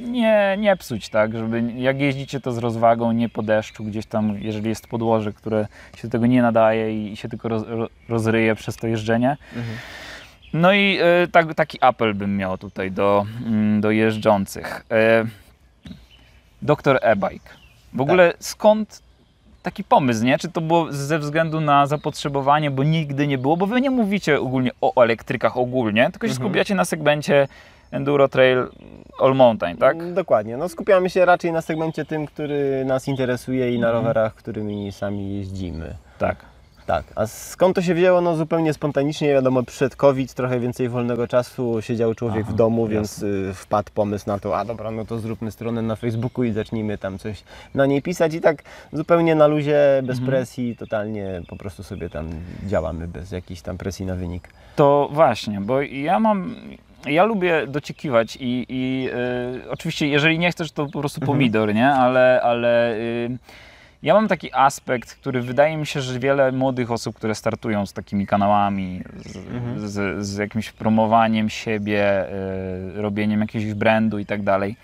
[0.00, 4.38] nie, nie psuć, tak, żeby jak jeździcie to z rozwagą, nie po deszczu, gdzieś tam,
[4.38, 5.66] jeżeli jest podłoże, które
[5.96, 9.36] się do tego nie nadaje i się tylko roz, ro- rozryje przez to jeżdżenie.
[9.56, 9.76] Mhm.
[10.52, 14.84] No i e, tak, taki apel bym miał tutaj do, mm, do jeżdżących.
[14.90, 15.24] E,
[16.62, 17.50] Doktor e-bike.
[17.94, 19.02] W ogóle skąd
[19.68, 20.38] taki pomysł, nie?
[20.38, 24.40] Czy to było ze względu na zapotrzebowanie, bo nigdy nie było, bo wy nie mówicie
[24.40, 26.48] ogólnie o elektrykach ogólnie, tylko się Mhm.
[26.48, 27.48] skupiacie na segmencie
[27.90, 28.66] Enduro Trail
[29.20, 30.12] All Mountain, tak?
[30.14, 30.56] Dokładnie.
[30.56, 34.04] No, skupiamy się raczej na segmencie tym, który nas interesuje i na Mhm.
[34.04, 35.94] rowerach, którymi sami jeździmy.
[36.18, 36.36] Tak.
[36.88, 38.20] Tak, a skąd to się wzięło?
[38.20, 42.82] No zupełnie spontanicznie, wiadomo, przed COVID trochę więcej wolnego czasu, siedział człowiek Aha, w domu,
[42.82, 42.94] jasne.
[42.94, 46.52] więc y, wpadł pomysł na to, a dobra, no to zróbmy stronę na Facebooku i
[46.52, 47.42] zacznijmy tam coś
[47.74, 48.62] na niej pisać i tak
[48.92, 50.26] zupełnie na luzie, bez Mhm.
[50.26, 52.28] presji, totalnie po prostu sobie tam
[52.66, 54.48] działamy, bez jakiejś tam presji na wynik.
[54.76, 56.54] To właśnie, bo ja mam.
[57.06, 59.08] Ja lubię dociekiwać i, i
[59.66, 61.26] y, oczywiście, jeżeli nie chcesz, to po prostu Mhm.
[61.38, 61.88] pomidor, nie?
[61.88, 63.38] Ale, ale y,
[64.02, 67.92] ja mam taki aspekt, który wydaje mi się, że wiele młodych osób, które startują z
[67.92, 69.88] takimi kanałami, z, Mhm.
[69.88, 72.26] z, z jakimś promowaniem siebie,
[72.96, 74.76] y, robieniem jakiegoś brandu i tak dalej,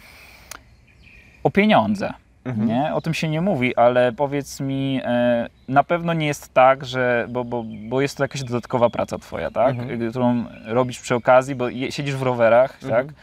[1.43, 2.13] o pieniądze.
[2.45, 2.69] Mhm.
[2.69, 2.95] Nie?
[2.95, 7.27] O tym się nie mówi, ale powiedz mi, e, na pewno nie jest tak, że,
[7.31, 9.71] bo, bo, bo jest to jakaś dodatkowa praca twoja, tak?
[9.79, 10.03] Mhm.
[10.03, 13.07] E, którą robisz przy okazji, bo je, siedzisz w rowerach, Mhm.
[13.07, 13.15] tak?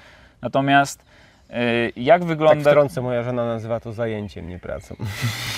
[0.42, 1.04] Natomiast
[1.52, 4.96] e, jak Tak wygląda wtrącę, moja żona nazywa to zajęciem, nie pracą.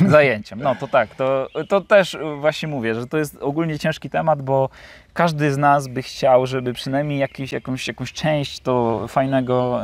[0.08, 0.60] zajęciem?
[0.62, 4.70] No to tak, to, to też właśnie mówię, że to jest ogólnie ciężki temat, bo
[5.14, 9.82] każdy z nas by chciał, żeby przynajmniej jakiś, jakąś, jakąś część to fajnego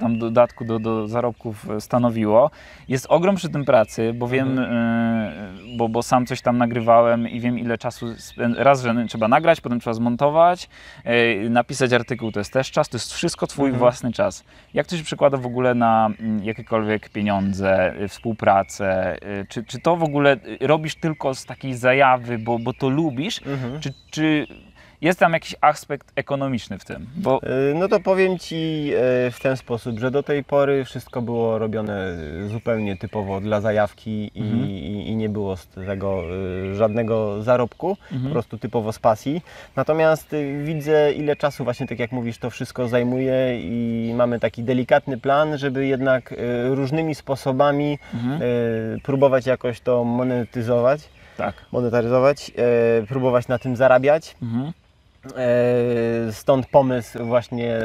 [0.00, 2.50] tam dodatku do, do zarobków stanowiło.
[2.88, 5.32] Jest ogrom przy tym pracy, bo wiem, e,
[5.76, 8.06] bo, bo sam coś tam nagrywałem i wiem ile czasu,
[8.56, 10.68] raz, że trzeba nagrać, potem trzeba zmontować,
[11.04, 13.78] e, napisać artykuł, to jest też czas, to jest wszystko twój Mhm.
[13.78, 14.44] własny czas.
[14.74, 19.16] Jak to się przekłada w ogóle na mm, jakiekolwiek pieniądze, y, współpracę?
[19.48, 23.40] Czy, czy to w ogóle robisz tylko z takiej zajawy, bo, bo to lubisz?
[23.46, 23.80] Mhm.
[23.80, 24.46] Czy, czy
[25.02, 27.40] jest tam jakiś aspekt ekonomiczny w tym, bo
[27.70, 28.54] Y, No to powiem Ci
[29.26, 32.16] y, w ten sposób, że do tej pory wszystko było robione
[32.48, 34.70] zupełnie typowo dla zajawki i, Mhm.
[34.70, 36.22] i, nie było z tego
[36.72, 38.22] y, żadnego zarobku, Mhm.
[38.22, 39.42] po prostu typowo z pasji.
[39.76, 40.34] Natomiast
[40.64, 45.58] widzę ile czasu właśnie tak jak mówisz to wszystko zajmuje i mamy taki delikatny plan,
[45.58, 46.34] żeby jednak
[46.70, 48.40] różnymi sposobami Mhm.
[49.02, 51.00] próbować jakoś to monetyzować,
[51.36, 51.54] tak.
[51.72, 52.50] monetaryzować,
[53.02, 54.36] y, próbować na tym zarabiać.
[54.42, 54.72] Mhm.
[55.36, 57.80] E, Stąd pomysł właśnie e,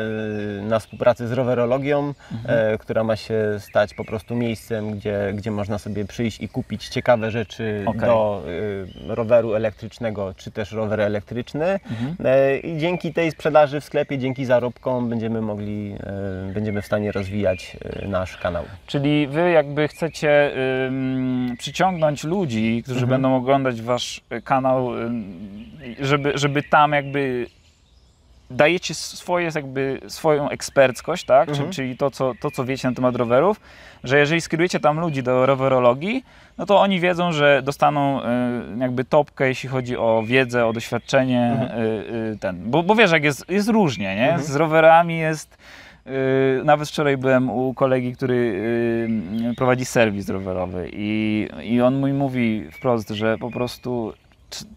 [0.62, 2.74] na współpracę z rowerologią, Mhm.
[2.74, 6.88] e, która ma się stać po prostu miejscem, gdzie, gdzie można sobie przyjść i kupić
[6.88, 8.02] ciekawe rzeczy Okej.
[8.02, 8.44] do
[9.08, 11.66] roweru elektrycznego, czy też rower elektryczny.
[11.66, 12.16] Mhm.
[12.64, 15.96] I dzięki tej sprzedaży w sklepie, dzięki zarobkom będziemy mogli,
[16.54, 17.78] będziemy w stanie rozwijać
[18.08, 18.64] nasz kanał.
[18.88, 20.52] Czyli wy jakby chcecie
[21.58, 23.10] przyciągnąć ludzi, którzy Mhm.
[23.22, 24.90] będą oglądać wasz kanał,
[26.00, 27.25] żeby, żeby tam jakby
[28.50, 31.50] dajecie swoje, jakby swoją eksperckość, tak?
[31.50, 31.70] Mhm.
[31.70, 33.60] Czy, czyli to co, to, co wiecie na temat rowerów,
[34.04, 36.24] że jeżeli skierujecie tam ludzi do rowerologii,
[36.58, 38.24] no to oni wiedzą, że dostaną y,
[38.80, 41.80] jakby topkę, jeśli chodzi o wiedzę, o doświadczenie, Mhm.
[41.82, 41.86] y,
[42.34, 42.62] y, ten.
[42.72, 44.26] Bo, bo wiesz, jak jest, jest różnie, nie?
[44.30, 44.44] Mhm.
[44.44, 45.58] Z rowerami jest
[46.64, 48.60] nawet wczoraj byłem u kolegi, który
[49.58, 54.14] prowadzi serwis rowerowy i, i on mi mówi wprost, że po prostu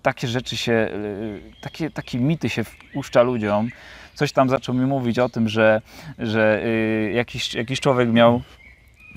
[0.03, 3.69] takie rzeczy się, yy, takie, takie mity się wpuszcza ludziom.
[4.15, 5.83] Coś tam zaczął mi mówić o tym, że,
[6.19, 8.41] że yy, jakiś, jakiś człowiek miał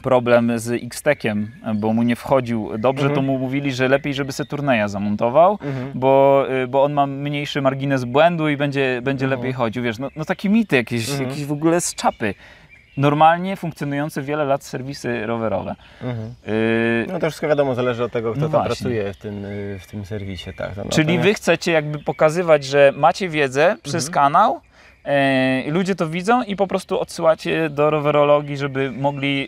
[0.04, 3.16] problem z X-Tekiem, bo mu nie wchodził dobrze, Mhm.
[3.16, 5.92] to mu mówili, że lepiej, żeby se turneja zamontował, Mhm.
[5.96, 9.40] bo, y, bo on ma mniejszy margines błędu i będzie, będzie Mhm.
[9.42, 9.84] lepiej chodził.
[9.84, 11.30] Wiesz, no, no takie mity jakieś, Mhm.
[11.30, 12.34] jakieś w ogóle z czapy.
[12.98, 15.76] Normalnie funkcjonujące wiele lat serwisy rowerowe.
[16.02, 16.34] Mhm.
[16.48, 18.68] Y, No to wszystko wiadomo, zależy od tego, kto No tam właśnie.
[18.76, 20.54] pracuje w tym, y, w tym serwisie.
[20.54, 20.78] Tak.
[20.78, 24.14] No, czyli natomiast- wy chcecie jakby pokazywać, że macie wiedzę przez Mhm.
[24.14, 24.62] kanał,
[25.68, 29.48] y, ludzie to widzą i po prostu odsyłacie do rowerologii, żeby mogli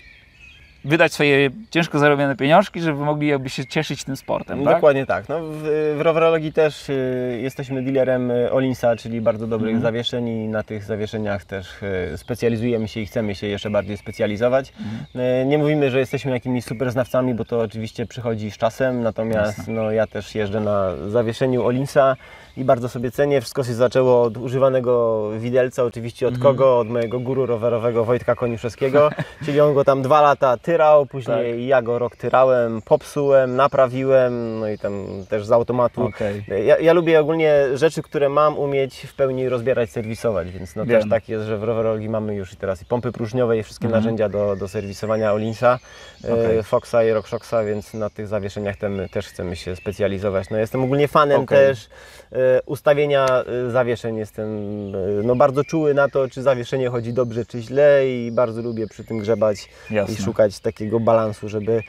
[0.86, 4.74] wydać swoje ciężko zarobione pieniążki, żeby mogli jakby się cieszyć tym sportem, tak?
[4.76, 5.30] Dokładnie tak.
[5.30, 5.64] No, w,
[5.98, 9.82] w rowerologii też y, jesteśmy dealerem y, Olinsa, czyli bardzo dobrych Mhm.
[9.84, 11.68] zawieszeń i na tych zawieszeniach też
[12.14, 14.74] y, specjalizujemy się i chcemy się jeszcze bardziej specjalizować.
[14.80, 15.26] Mhm.
[15.42, 19.58] Y, nie mówimy, że jesteśmy jakimiś super znawcami, bo to oczywiście przychodzi z czasem, natomiast
[19.58, 19.74] Jasne.
[19.74, 22.16] no, ja też jeżdżę na zawieszeniu Olinsa
[22.58, 23.42] i bardzo sobie cenię.
[23.42, 26.56] Wszystko się zaczęło od używanego widelca, oczywiście od Mhm.
[26.56, 26.80] kogo?
[26.80, 29.10] Od mojego guru rowerowego Wojtka Koniuszewskiego,
[29.46, 31.62] czyli on go tam dwa lata tyrał, później Tak.
[31.62, 36.04] ja go rok tyrałem, popsułem, naprawiłem, no i tam też z automatu.
[36.04, 36.46] Okej.
[36.66, 41.02] Ja, ja lubię ogólnie rzeczy, które mam umieć w pełni rozbierać, serwisować, więc no Wiem.
[41.02, 43.86] też tak jest, że w rowerologii mamy już i teraz i pompy próżniowe i wszystkie
[43.86, 44.04] Mhm.
[44.04, 45.80] narzędzia do, do serwisowania Olinsa,
[46.24, 50.50] e, Foxa i RockShoxa, więc na tych zawieszeniach tem, też chcemy się specjalizować.
[50.50, 51.58] No jestem ogólnie fanem Okej.
[51.58, 51.88] też
[52.32, 54.48] e, ustawienia e, zawieszeń, jestem
[54.96, 58.88] e, no, bardzo czuły na to, czy zawieszenie chodzi dobrze, czy źle i bardzo lubię
[58.88, 60.14] przy tym grzebać Jasne.
[60.14, 61.84] i szukać takiego balansu, żeby e,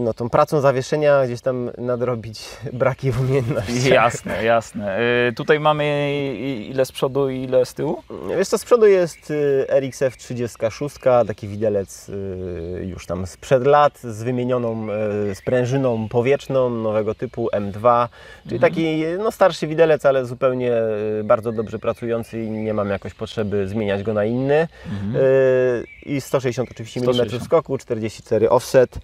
[0.00, 2.40] no, tą pracą zawieszenia gdzieś tam nadrobić
[2.72, 3.86] braki w umiejętnościach.
[3.86, 5.00] Jasne, jasne.
[5.28, 5.84] Y, tutaj mamy
[6.70, 8.02] ile z przodu i ile z tyłu?
[8.38, 10.96] Wiesz co, z przodu jest y, RXF 36,
[11.26, 14.86] taki widelec y, już tam sprzed lat z wymienioną
[15.30, 18.08] y, sprężyną powietrzną nowego typu M2,
[18.42, 18.60] czyli Mhm.
[18.72, 20.72] taki no, starszy widelec, ale zupełnie
[21.20, 24.68] y, bardzo dobrze pracujący i nie mam jakoś potrzeby zmieniać go na inny.
[24.92, 25.16] Mhm.
[25.16, 27.44] Y, I 160 oczywiście mm 160.
[27.44, 28.98] skoku, 44 offset,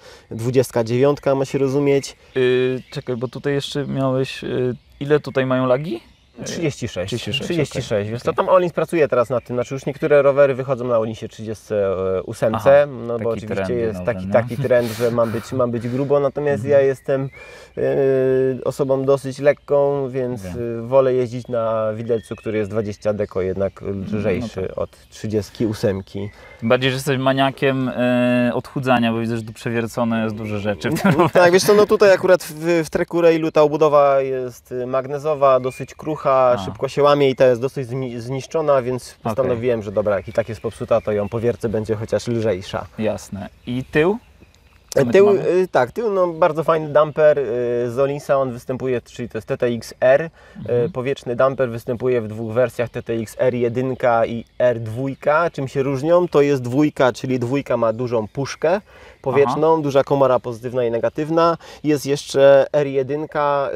[0.69, 4.45] 29 ma się rozumieć, Y, czekaj, bo tutaj jeszcze miałeś.
[4.45, 6.01] Y, ile tutaj mają lagi?
[6.45, 7.07] 36.
[7.07, 7.93] 36, 36.
[7.93, 8.35] okej, Więc okej.
[8.35, 9.57] to tam Olins pracuje teraz nad tym.
[9.57, 12.71] Znaczy już niektóre rowery wychodzą na Olinsie 38, Aha,
[13.07, 14.33] no bo oczywiście trendy jest nowe, taki, no.
[14.33, 16.71] taki trend, że ma być, ma być grubo, natomiast Mhm.
[16.81, 17.29] ja jestem
[17.79, 17.83] e,
[18.65, 20.79] osobą dosyć lekką, więc Wiem.
[20.85, 23.83] e, wolę jeździć na widelcu, który jest 20 deko, jednak
[24.13, 24.79] lżejszy No tak.
[24.79, 26.03] od 38.
[26.61, 30.91] Tym bardziej, że jesteś maniakiem y, odchudzania, bo widzę, że tu przewiercone jest dużo rzeczy.
[31.33, 35.61] Tak, wiesz co, no tutaj akurat w, w treku Railu ta obudowa jest y, magnezowa,
[35.61, 36.59] dosyć krucha, A.
[36.65, 40.33] szybko się łamie i ta jest dosyć zni- zniszczona, więc postanowiłem, że dobra, jak i
[40.33, 42.87] tak jest popsuta, to ją po wierce będzie chociaż lżejsza.
[42.99, 43.49] Jasne.
[43.67, 44.19] I tył?
[44.97, 47.43] Tu Tył, y, tak, tył no bardzo fajny dumper y,
[47.91, 50.93] z Olinsa, on występuje, czyli to jest TTX R, y, Mhm.
[50.93, 55.51] powietrzny dumper występuje w dwóch wersjach TTX R1 i R2.
[55.53, 56.29] Czym się różnią?
[56.29, 58.81] To jest dwójka, czyli dwójka ma dużą puszkę
[59.23, 61.57] powietrzną, duża komora pozytywna i negatywna.
[61.85, 63.27] Jest jeszcze R1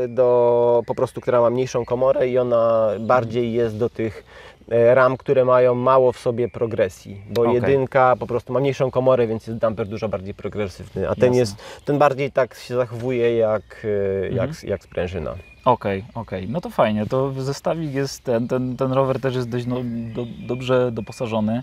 [0.08, 4.24] do po prostu, która ma mniejszą komorę i ona bardziej jest do tych
[4.70, 7.54] e, ram, które mają mało w sobie progresji, bo Okej.
[7.54, 11.38] jedynka po prostu ma mniejszą komorę, więc jest damper dużo bardziej progresywny, a ten Jasne.
[11.38, 14.34] jest, ten bardziej tak się zachowuje jak, e, Mhm.
[14.48, 15.34] jak, jak sprężyna.
[15.64, 16.48] Okej, okej.
[16.48, 17.06] No to fajnie.
[17.06, 19.76] To zestawik jest ten, ten, ten rower też jest dość no,
[20.14, 21.62] do, dobrze doposażony.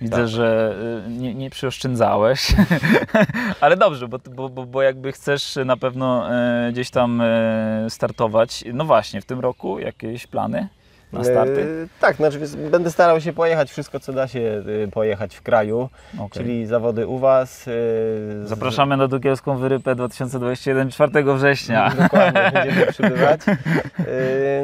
[0.00, 0.28] Widzę, Tak.
[0.28, 0.76] że
[1.06, 2.54] y, nie, nie przyoszczędzałeś,
[3.60, 8.64] ale dobrze, bo, bo, bo, bo jakby chcesz na pewno e, gdzieś tam e, startować.
[8.72, 10.68] No właśnie, w tym roku jakieś plany
[11.14, 11.60] na starty?
[11.62, 12.38] E, tak, znaczy
[12.70, 16.28] będę starał się pojechać wszystko, co da się e, pojechać w kraju, Okej.
[16.30, 17.62] czyli zawody u Was.
[17.62, 21.90] z- Zapraszamy na Dukielską Wyrypę 2021 4 września.
[22.02, 23.40] Dokładnie, będziemy przybywać.
[23.46, 24.04] Yy,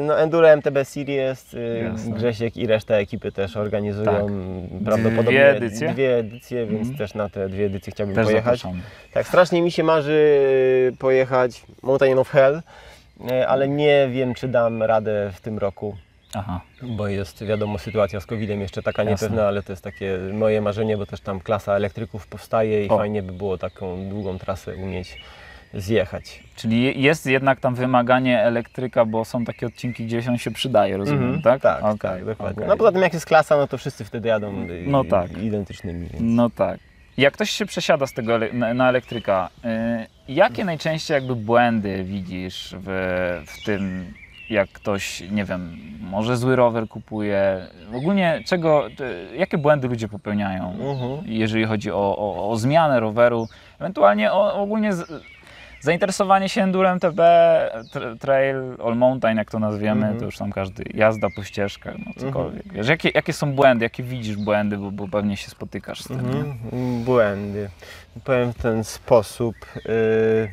[0.01, 2.15] No, Enduro MTB Series, yy, Jasne.
[2.15, 4.25] Grzesiek i reszta ekipy też organizują Tak.
[4.85, 5.89] prawdopodobnie Dwie edycje?
[5.93, 6.97] dwie edycje, więc Mhm.
[6.97, 8.59] też na te dwie edycje chciałbym Też pojechać.
[8.59, 8.83] zapraszamy.
[9.13, 10.39] Tak, strasznie mi się marzy
[10.91, 12.61] yy, pojechać Mountain of Hell,
[13.19, 15.95] yy, ale nie wiem, czy dam radę w tym roku.
[16.33, 16.61] Aha.
[16.81, 19.11] Bo jest, wiadomo, sytuacja z COVID-em jeszcze taka Jasne.
[19.27, 22.97] niepewna, ale to jest takie moje marzenie, bo też tam klasa elektryków powstaje i O.
[22.97, 25.17] fajnie by było taką długą trasę umieć
[25.73, 26.43] zjechać.
[26.55, 31.23] Czyli jest jednak tam wymaganie elektryka, bo są takie odcinki, gdzie on się przydaje, rozumiem,
[31.23, 31.61] Mhm, tak?
[31.61, 32.55] Tak, Okej, tak, dokładnie.
[32.57, 32.67] okej.
[32.69, 35.37] No poza tym jak jest klasa, no to wszyscy wtedy jadą No tak.
[35.37, 35.99] identycznymi.
[36.07, 36.15] Więc.
[36.19, 36.79] No tak.
[37.17, 38.39] Jak ktoś się przesiada z tego
[38.73, 42.87] na elektryka, y, jakie najczęściej jakby błędy widzisz w,
[43.47, 44.13] w tym,
[44.51, 47.67] jak ktoś, nie wiem, może zły rower kupuje?
[47.95, 48.87] Ogólnie czego,
[49.37, 51.21] jakie błędy ludzie popełniają, Mhm.
[51.25, 53.47] jeżeli chodzi o, o, o zmianę roweru,
[53.79, 55.23] ewentualnie o, ogólnie z,
[55.79, 57.17] zainteresowanie się endurem TB,
[57.93, 60.19] tra- trail, all mountain, jak to nazwiemy, Mhm.
[60.19, 62.73] to już tam każdy, jazda po ścieżkach, no cokolwiek.
[62.73, 66.19] Wiesz, jakie, jakie są błędy, jakie widzisz błędy, bo, bo pewnie się spotykasz z tym?
[66.19, 67.03] Mhm.
[67.03, 67.69] Błędy.
[68.23, 69.55] Powiem w ten sposób.
[69.75, 70.49] y, y,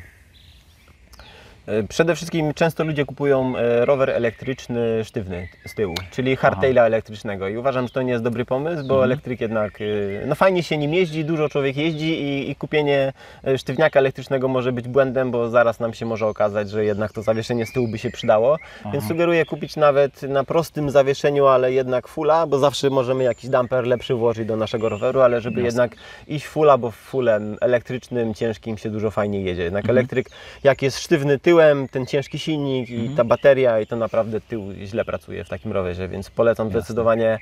[1.89, 7.57] Przede wszystkim często ludzie kupują e, rower elektryczny sztywny z tyłu, czyli hardtaila elektrycznego i
[7.57, 9.03] uważam, że to nie jest dobry pomysł, bo Mhm.
[9.11, 13.13] elektryk jednak, y, no fajnie się nim jeździ, dużo człowiek jeździ i, i kupienie
[13.47, 17.21] e, sztywniaka elektrycznego może być błędem, bo zaraz nam się może okazać, że jednak to
[17.21, 18.89] zawieszenie z tyłu by się przydało, Aha.
[18.93, 23.87] więc sugeruję kupić nawet na prostym zawieszeniu, ale jednak fulla, bo zawsze możemy jakiś damper
[23.87, 25.65] lepszy włożyć do naszego roweru, ale żeby Jasne.
[25.67, 25.95] jednak
[26.27, 29.63] iść fulla, bo fulem elektrycznym, ciężkim się dużo fajniej jedzie.
[29.63, 29.97] Jednak Mhm.
[29.97, 30.29] elektryk,
[30.63, 33.15] jak jest sztywny tyłem, ten ciężki silnik i Mhm.
[33.15, 36.81] ta bateria i to naprawdę tył źle pracuje w takim rowerze, więc polecam Jasne.
[36.81, 37.39] zdecydowanie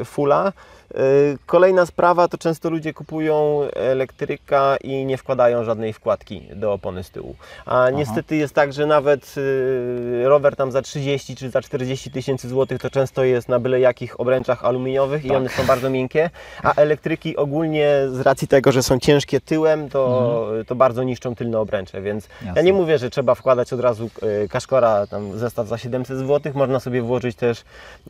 [0.00, 0.52] e, fulla.
[0.94, 0.98] E,
[1.46, 7.10] Kolejna sprawa to często ludzie kupują elektryka i nie wkładają żadnej wkładki do opony z
[7.10, 7.34] tyłu.
[7.66, 12.48] A niestety jest tak, że nawet y, rower tam za 30 czy za 40 tysięcy
[12.48, 15.36] złotych to często jest na byle jakich obręczach aluminiowych i Tak.
[15.36, 16.30] one są bardzo miękkie,
[16.62, 21.58] a elektryki ogólnie z racji tego, że są ciężkie tyłem, to, to bardzo niszczą tylne
[21.58, 22.62] obręcze, więc ja Jasne.
[22.62, 24.10] nie mówię, że trzeba wkładać od razu
[24.44, 27.64] y, kaszkora, tam zestaw za 700 zł, można sobie włożyć też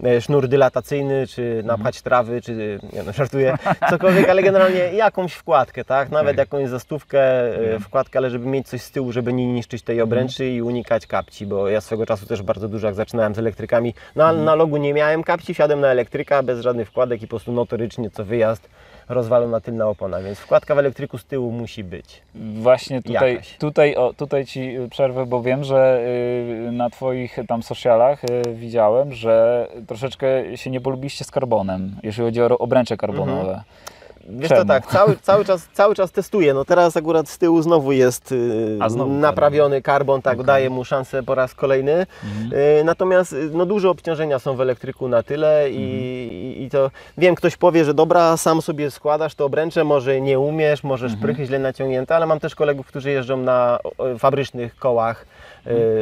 [0.07, 3.55] y, sznur dylatacyjny, czy napchać trawy, czy nie no, żartuję,
[3.91, 6.11] cokolwiek, ale generalnie jakąś wkładkę, tak?
[6.11, 6.39] Nawet Okej.
[6.43, 7.81] jakąś zastówkę, y, Mhm.
[7.81, 11.47] wkładkę, ale żeby mieć coś z tyłu, żeby nie niszczyć tej obręczy i unikać kapci,
[11.47, 14.95] bo ja swego czasu też bardzo dużo, jak zaczynałem z elektrykami, na, na logu nie
[14.95, 18.69] miałem kapci, wsiadłem na elektryka bez żadnych wkładek i po prostu notorycznie co wyjazd
[19.09, 22.23] rozwalona tylna opona, więc wkładka w elektryku z tyłu musi być.
[22.35, 23.57] Właśnie tutaj, Jakaś.
[23.57, 26.01] tutaj, o, tutaj Ci przerwę, bo wiem, że
[26.69, 32.29] y, na Twoich tam socialach y, widziałem, że troszeczkę się nie polubiliście z karbonem, jeżeli
[32.29, 33.63] chodzi o obręcze karbonowe.
[34.31, 34.61] Wiesz Czemu?
[34.61, 36.55] to tak, cały, cały, czas, cały czas testuję.
[36.55, 38.35] No teraz akurat z tyłu znowu jest
[38.81, 40.47] A, znowu naprawiony karbon, tak Okej.
[40.47, 42.07] daje mu szansę po raz kolejny.
[42.25, 42.51] Mhm.
[42.77, 45.83] Yy, natomiast yy, no, duże obciążenia są w elektryku na tyle i,
[46.59, 50.39] i, i to wiem, ktoś powie, że dobra, sam sobie składasz to obręcze, może nie
[50.39, 51.21] umiesz, może Mhm.
[51.21, 53.79] szprychy źle naciągnięte, ale mam też kolegów, którzy jeżdżą na
[54.19, 55.27] fabrycznych kołach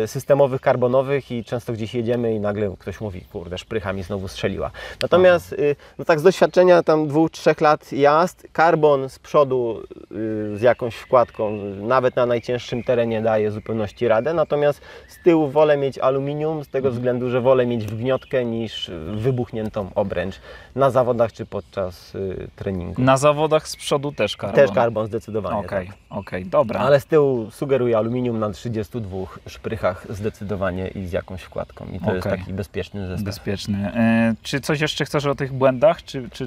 [0.06, 4.70] systemowych, karbonowych i często gdzieś jedziemy i nagle ktoś mówi, kurde, szprycha mi znowu strzeliła.
[5.02, 10.58] Natomiast yy, no tak z doświadczenia tam dwóch, trzech lat jazd, karbon z przodu yy,
[10.58, 11.50] z jakąś wkładką,
[11.80, 16.90] nawet na najcięższym terenie daje zupełności radę, natomiast z tyłu wolę mieć aluminium z tego
[16.90, 20.40] względu, że wolę mieć wgniotkę niż wybuchniętą obręcz
[20.74, 22.12] na zawodach czy podczas
[22.56, 23.02] treningu.
[23.02, 24.56] Na zawodach z przodu też karbon.
[24.56, 25.56] Też karbon zdecydowanie.
[25.56, 25.96] Okej, tak.
[26.10, 26.80] okej, dobra.
[26.80, 29.16] Ale z tyłu sugeruję aluminium na 32
[29.46, 31.86] szprychach zdecydowanie i z jakąś wkładką.
[31.92, 32.38] I to jest Okej.
[32.38, 33.24] taki bezpieczny zestaw.
[33.24, 33.92] Bezpieczny.
[34.32, 36.46] Y, czy coś jeszcze chcesz o tych błędach, czy, czy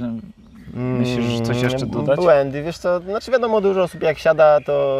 [0.73, 2.19] myślisz, że coś jeszcze Mm, dodać?
[2.19, 4.99] Błędy, wiesz co, znaczy wiadomo, dużo osób jak siada, to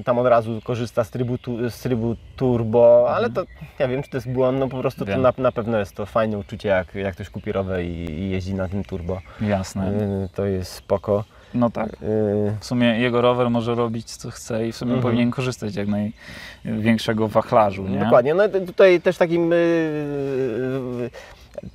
[0.00, 3.44] y, tam od razu korzysta z trybu, tu, z trybu turbo, ale to
[3.78, 6.06] ja wiem, czy to jest błąd, no po prostu to na, na pewno jest to
[6.06, 9.20] fajne uczucie, jak, jak ktoś kupi rower i, i jeździ na tym turbo.
[9.40, 9.90] Jasne.
[10.24, 11.24] Y, To jest spoko.
[11.54, 11.88] No tak.
[11.92, 11.96] Y,
[12.60, 15.02] W sumie jego rower może robić co chce i w sumie Mhm.
[15.02, 15.88] powinien korzystać jak
[16.64, 17.98] największego wachlarzu, nie?
[17.98, 18.34] Dokładnie.
[18.34, 21.10] No tutaj też takim y,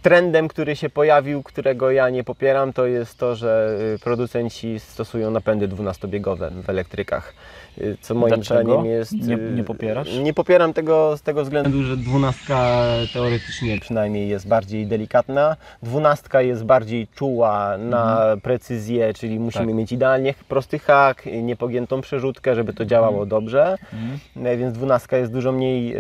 [0.02, 5.32] trendem, który się pojawił, którego ja nie popieram, to jest to, że y, producenci stosują
[5.32, 7.34] napędy 12-biegowe w elektrykach.
[7.78, 8.62] y, Co moim Dlaczego?
[8.64, 9.12] zdaniem jest.
[9.14, 10.14] Nie- y, nie popierasz?
[10.18, 15.56] Nie popieram tego z tego względu, że dwunastka teoretycznie przynajmniej jest bardziej delikatna.
[15.84, 19.76] Dwunastka jest bardziej czuła na precyzję, czyli musimy Tak.
[19.76, 23.78] mieć idealnie prosty hak, niepogiętą przerzutkę, żeby to działało dobrze.
[23.94, 24.48] Mhm.
[24.48, 25.96] E, Więc dwunastka jest dużo mniej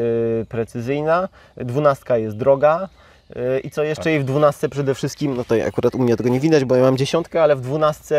[0.49, 1.29] precyzyjna.
[1.57, 2.89] Dwunastka jest droga.
[3.63, 6.39] I co jeszcze i w dwunastce przede wszystkim, no to akurat u mnie tego nie
[6.39, 8.15] widać, bo ja mam dziesiątkę, ale w dwunastce,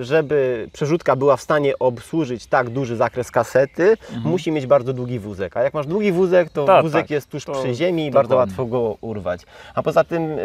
[0.00, 5.56] żeby przerzutka była w stanie obsłużyć tak duży zakres kasety, musi mieć bardzo długi wózek.
[5.56, 6.78] A jak masz długi wózek, to Mhm.
[6.78, 7.10] Tak, wózek tak.
[7.10, 9.40] jest tuż To- przy ziemi i bardzo łatwo go urwać.
[9.74, 10.38] A poza tym, y,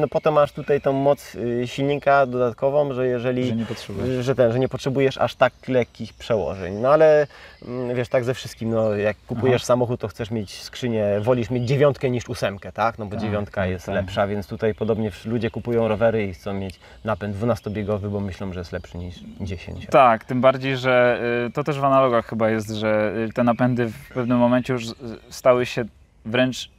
[0.00, 4.24] no potem masz tutaj tą moc y, silnika dodatkową, że jeżeli Że nie potrzebujesz.
[4.24, 6.74] że ten, że nie potrzebujesz aż tak lekkich przełożeń.
[6.74, 7.26] No ale
[7.68, 11.64] mm, wiesz, tak ze wszystkim, no jak kupujesz samochód, to chcesz mieć skrzynię, wolisz mieć
[11.68, 12.98] dziewiątkę niż ósemkę, tak?
[12.98, 13.94] No bo Tak, dziewiątka tak, jest tak.
[13.94, 18.60] lepsza, więc tutaj podobnie ludzie kupują rowery i chcą mieć napęd 12-biegowy, bo myślą, że
[18.60, 19.86] jest lepszy niż 10.
[19.90, 23.88] Tak, tym bardziej, że y, to też w analogach chyba jest, że y, te napędy
[23.88, 24.84] w pewnym momencie już
[25.30, 25.84] stały się
[26.24, 26.70] wręcz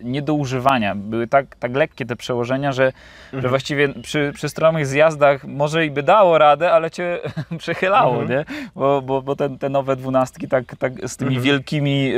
[0.00, 0.94] nie do używania.
[0.94, 2.92] Były tak, tak lekkie te przełożenia, że,
[3.24, 3.42] Mhm.
[3.42, 7.18] że właściwie przy, przy stromych zjazdach może i by dało radę, ale cię
[7.58, 8.30] przechylało, Mhm.
[8.30, 8.44] nie?
[8.74, 11.44] Bo, bo, bo te, te nowe dwunastki tak, tak z tymi Mhm.
[11.44, 12.12] wielkimi,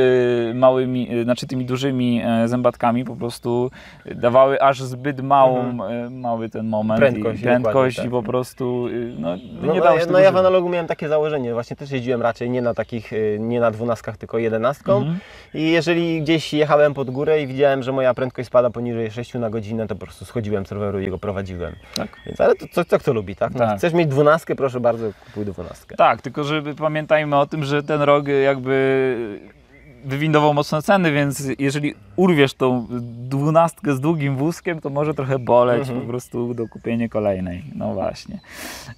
[0.50, 3.70] y, małymi, y, znaczy tymi dużymi y, zębatkami po prostu
[4.14, 7.12] dawały aż zbyt małą, y, mały ten moment Mhm.
[7.14, 9.28] Prędkość, i prędkość dokładnie, i po prostu y, no,
[9.62, 12.22] No, nie no, dało się no ja w analogu miałem takie założenie, właśnie też jeździłem
[12.22, 14.96] raczej nie na takich, y, nie na dwunastkach, tylko jedenastką.
[14.96, 15.18] Mhm.
[15.54, 19.50] I jeżeli gdzieś jechałem pod górę i widziałem, że moja prędkość spada poniżej 6 na
[19.50, 21.74] godzinę, to po prostu schodziłem z roweru i go prowadziłem.
[21.94, 22.08] Tak.
[22.26, 23.52] Więc, ale to co, co kto lubi, tak?
[23.52, 23.78] No, Tak.
[23.78, 25.96] Chcesz mieć dwunastkę, proszę bardzo, kupuj dwunastkę.
[25.96, 29.50] Tak, tylko żeby pamiętajmy o tym, że ten rok jakby
[30.04, 32.86] wywindował mocne ceny, więc jeżeli urwiesz tą
[33.28, 36.00] dwunastkę z długim wózkiem, to może trochę boleć Mhm.
[36.00, 37.62] po prostu do kupienia kolejnej.
[37.74, 38.40] No właśnie.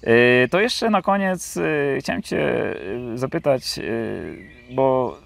[0.03, 2.37] Yy, To jeszcze na koniec yy, chciałem Cię
[3.09, 3.79] yy, zapytać,
[4.71, 5.17] bo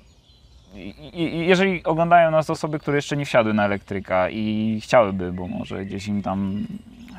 [1.47, 6.07] jeżeli oglądają nas osoby, które jeszcze nie wsiadły na elektryka i chciałyby, bo może gdzieś
[6.07, 6.67] im tam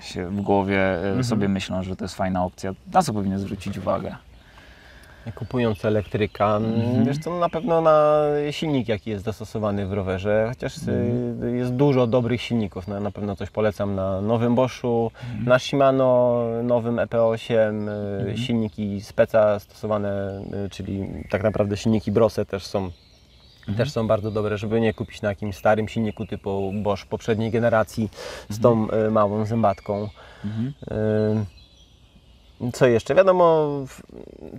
[0.03, 1.24] się w głowie yy, Mhm.
[1.24, 4.14] sobie myślą, że to jest fajna opcja, na co powinien zwrócić uwagę?
[5.35, 7.05] Kupując elektryka, Mhm.
[7.05, 12.07] wiesz co, na pewno na silnik, jaki jest dostosowany w rowerze, chociaż y, jest dużo
[12.07, 12.89] dobrych silników.
[12.89, 15.11] Na, na pewno coś polecam na nowym Boschu,
[15.47, 17.89] na Shimano, nowym EP8,
[18.33, 22.91] y, silniki speca stosowane, czyli tak naprawdę silniki Brose też są
[23.77, 28.11] też są bardzo dobre, żeby nie kupić na jakimś starym silniku typu Bosch poprzedniej generacji
[28.49, 30.09] z tą y, małą zębatką.
[30.45, 30.73] Mhm.
[31.47, 31.62] Y,
[32.73, 33.15] Co jeszcze?
[33.15, 33.69] Wiadomo,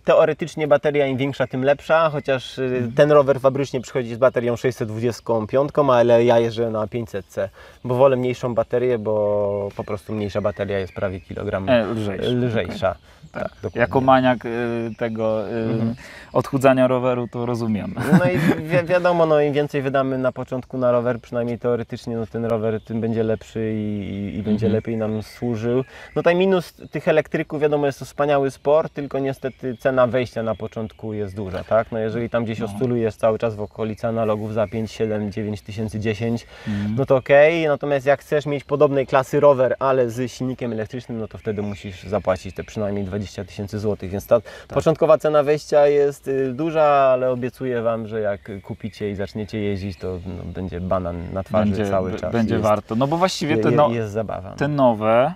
[0.04, 5.70] teoretycznie bateria im większa, tym lepsza, chociaż y, ten rower fabrycznie przychodzi z baterią 625,
[5.91, 7.47] ale ja jeżdżę na 500C,
[7.84, 12.28] bo wolę mniejszą baterię, bo po prostu mniejsza bateria jest prawie kilogram E, lżejsza.
[12.30, 12.95] lżejsza.
[13.32, 13.43] Tak.
[13.56, 13.82] dokładnie.
[13.82, 14.49] Jako maniak y,
[14.97, 15.95] tego y, Mhm.
[16.34, 17.95] odchudzania roweru to rozumiem.
[18.20, 18.38] No i
[18.70, 22.82] wi wiadomo, no im więcej wydamy na początku na rower, przynajmniej teoretycznie, no ten rower
[22.82, 24.74] tym będzie lepszy i, i, i będzie Mhm.
[24.74, 25.78] lepiej nam służył.
[25.78, 25.84] No
[26.22, 31.13] tutaj minus tych elektryków, wiadomo, jest to wspaniały sport, tylko niestety cena wejścia na początku
[31.13, 31.91] jest duża, tak?
[31.91, 32.65] No jeżeli tam gdzieś No.
[32.65, 36.95] oscylujesz cały czas w okolicy analogów za 5, 7, 9 tysięcy 10, Mhm.
[36.97, 41.27] no to okej, natomiast jak chcesz mieć podobnej klasy rower, ale z silnikiem elektrycznym, no
[41.27, 46.27] to wtedy musisz zapłacić te przynajmniej 20 tysięcy złotych, więc ta początkowa cena wejścia jest
[46.27, 51.33] y, duża, ale obiecuję Wam, że jak kupicie i zaczniecie jeździć, to no, będzie banan
[51.33, 52.33] na twarzy będzie cały czas.
[52.33, 52.95] będzie jest, warto.
[52.95, 54.51] No bo właściwie te, no, jest zabawa.
[54.55, 55.33] te nowe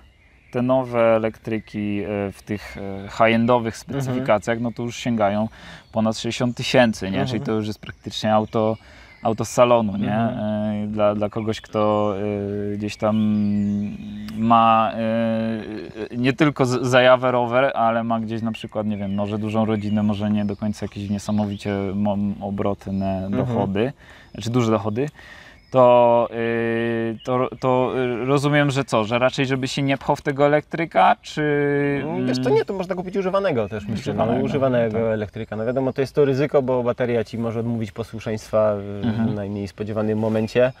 [0.50, 5.48] te nowe elektryki e, w tych e, high-endowych specyfikacjach, no to już sięgają
[5.92, 7.08] ponad 60 tysięcy, nie?
[7.20, 7.26] Mhm.
[7.28, 8.76] Czyli to już jest praktycznie auto,
[9.22, 10.14] auto z salonu, nie?
[10.16, 10.84] Mhm.
[10.84, 12.14] E, Dla, dla kogoś, kto
[12.76, 13.16] gdzieś tam
[14.38, 14.92] ma
[16.16, 20.30] nie tylko zajawę rower, ale ma gdzieś na przykład, nie wiem, może dużą rodzinę, może
[20.30, 23.32] nie do końca jakieś niesamowicie mo- obrotne Mhm.
[23.46, 23.92] dochody,
[24.42, 25.08] czy duże dochody,
[25.70, 30.22] to, y, to, to y, rozumiem, że co, że raczej żeby się nie pchał w
[30.22, 31.42] tego elektryka, czy...
[32.04, 35.14] Mm, Wiesz to nie, to można kupić używanego też myślę, Używanego, używanego, używanego tak.
[35.14, 35.56] elektryka.
[35.56, 39.34] No wiadomo, to jest to ryzyko, bo bateria Ci może odmówić posłuszeństwa w Mhm.
[39.34, 40.72] najmniej spodziewanym momencie.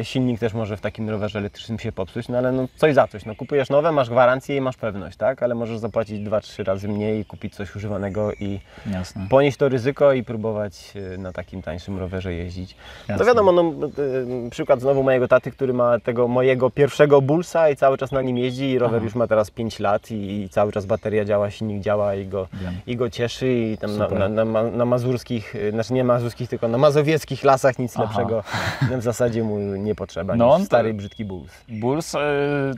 [0.00, 3.06] E, Silnik też może w takim rowerze elektrycznym się popsuć, no ale no coś za
[3.08, 3.24] coś.
[3.24, 5.42] No, kupujesz nowe, masz gwarancję i masz pewność, tak?
[5.42, 8.60] Ale możesz zapłacić 2-3 razy mniej i kupić coś używanego i
[8.92, 9.26] Jasne.
[9.30, 12.76] ponieść to ryzyko i próbować e, na takim tańszym rowerze jeździć.
[13.08, 13.24] jasne.
[13.24, 14.17] No wiadomo, no, y,
[14.50, 18.38] przykład znowu mojego taty, który ma tego mojego pierwszego Bullsa i cały czas na nim
[18.38, 19.04] jeździ i rower Aha.
[19.04, 22.48] już ma teraz 5 lat i, i cały czas bateria działa, silnik działa i go,
[22.52, 22.74] Wiem.
[22.86, 26.68] i go cieszy i tam na, na, na, na mazurskich, y, znaczy nie mazurskich, tylko
[26.68, 28.02] na mazowieckich lasach nic Aha.
[28.02, 28.42] lepszego
[29.00, 31.50] w zasadzie mu nie potrzeba No on stary, brzydki Bulls.
[31.68, 32.18] Bulls, e,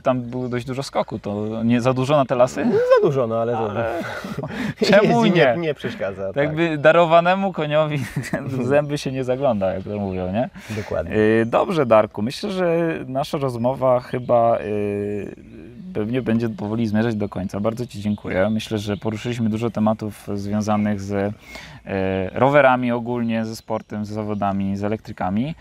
[0.03, 2.65] tam było dość dużo skoku, to nie za dużo na te lasy?
[2.65, 3.93] Za dużo, no ale, Ale...
[4.89, 5.31] Czemu nie?
[5.31, 5.55] nie?
[5.57, 7.99] Nie przeszkadza, Tak tak, jakby darowanemu koniowi
[8.63, 10.49] zęby się nie zagląda, jak to mówią, nie?
[10.69, 11.15] dokładnie.
[11.15, 12.21] Y, Dobrze, Darku.
[12.21, 15.35] Myślę, że nasza rozmowa chyba y,
[15.93, 17.59] pewnie będzie powoli zmierzać do końca.
[17.59, 18.49] Bardzo Ci dziękuję.
[18.49, 21.33] Myślę, że poruszyliśmy dużo tematów związanych z y,
[22.33, 25.55] rowerami ogólnie, ze sportem, z zawodami, z elektrykami.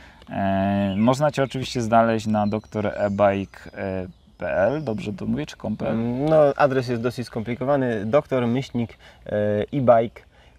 [0.96, 4.84] Można Cię oczywiście znaleźć na doktorebike.pl.
[4.84, 5.96] Dobrze to mówię, czy .com.pl?
[6.28, 8.06] No, adres jest dosyć skomplikowany.
[8.06, 9.64] Doktor myślnik e,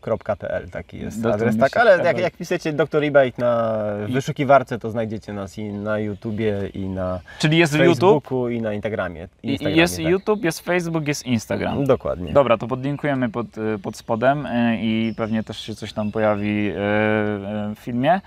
[0.08, 4.92] e-bike.pl taki jest Doktor adres, tak, ale jak, jak piszecie doktor e-bike na wyszukiwarce, to
[4.92, 9.28] znajdziecie nas i na YouTubie, i na Czyli jest YouTube, Facebooku, i na Instagramie.
[9.44, 10.06] Instagramie i jest tak.
[10.06, 11.86] YouTube, jest Facebook, jest Instagram.
[11.86, 12.34] Dokładnie.
[12.34, 16.70] Dobra, to podlinkujemy pod, y, pod spodem y, i pewnie też się coś tam pojawi
[16.70, 18.22] y, w filmie.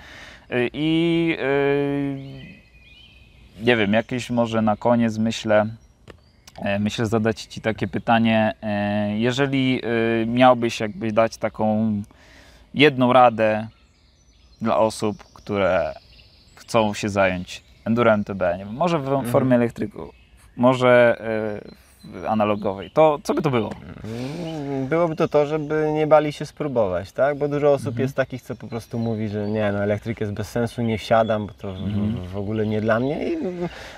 [0.73, 1.39] I
[3.63, 5.67] nie wiem, jakieś może na koniec myślę,
[6.81, 8.55] myślę zadać Ci takie pytanie.
[9.15, 9.81] y, Jeżeli
[10.23, 11.93] y, miałbyś jakby dać taką
[12.75, 13.69] jedną radę
[14.63, 15.95] dla osób, które
[16.55, 20.13] chcą się zająć Enduro MTB, nie wiem, może w formie elektryku,
[20.57, 21.17] może
[21.77, 21.84] w
[22.29, 23.71] analogowej, to co by to było?
[24.05, 27.39] Mm, Byłoby to to, żeby nie bali się spróbować, tak?
[27.39, 28.03] Bo dużo osób Mhm.
[28.03, 31.47] jest takich, co po prostu mówi, że nie, no elektryk jest bez sensu, nie wsiadam,
[31.47, 32.13] bo to w- Mhm.
[32.17, 33.29] w, w ogóle nie dla mnie.
[33.29, 33.39] I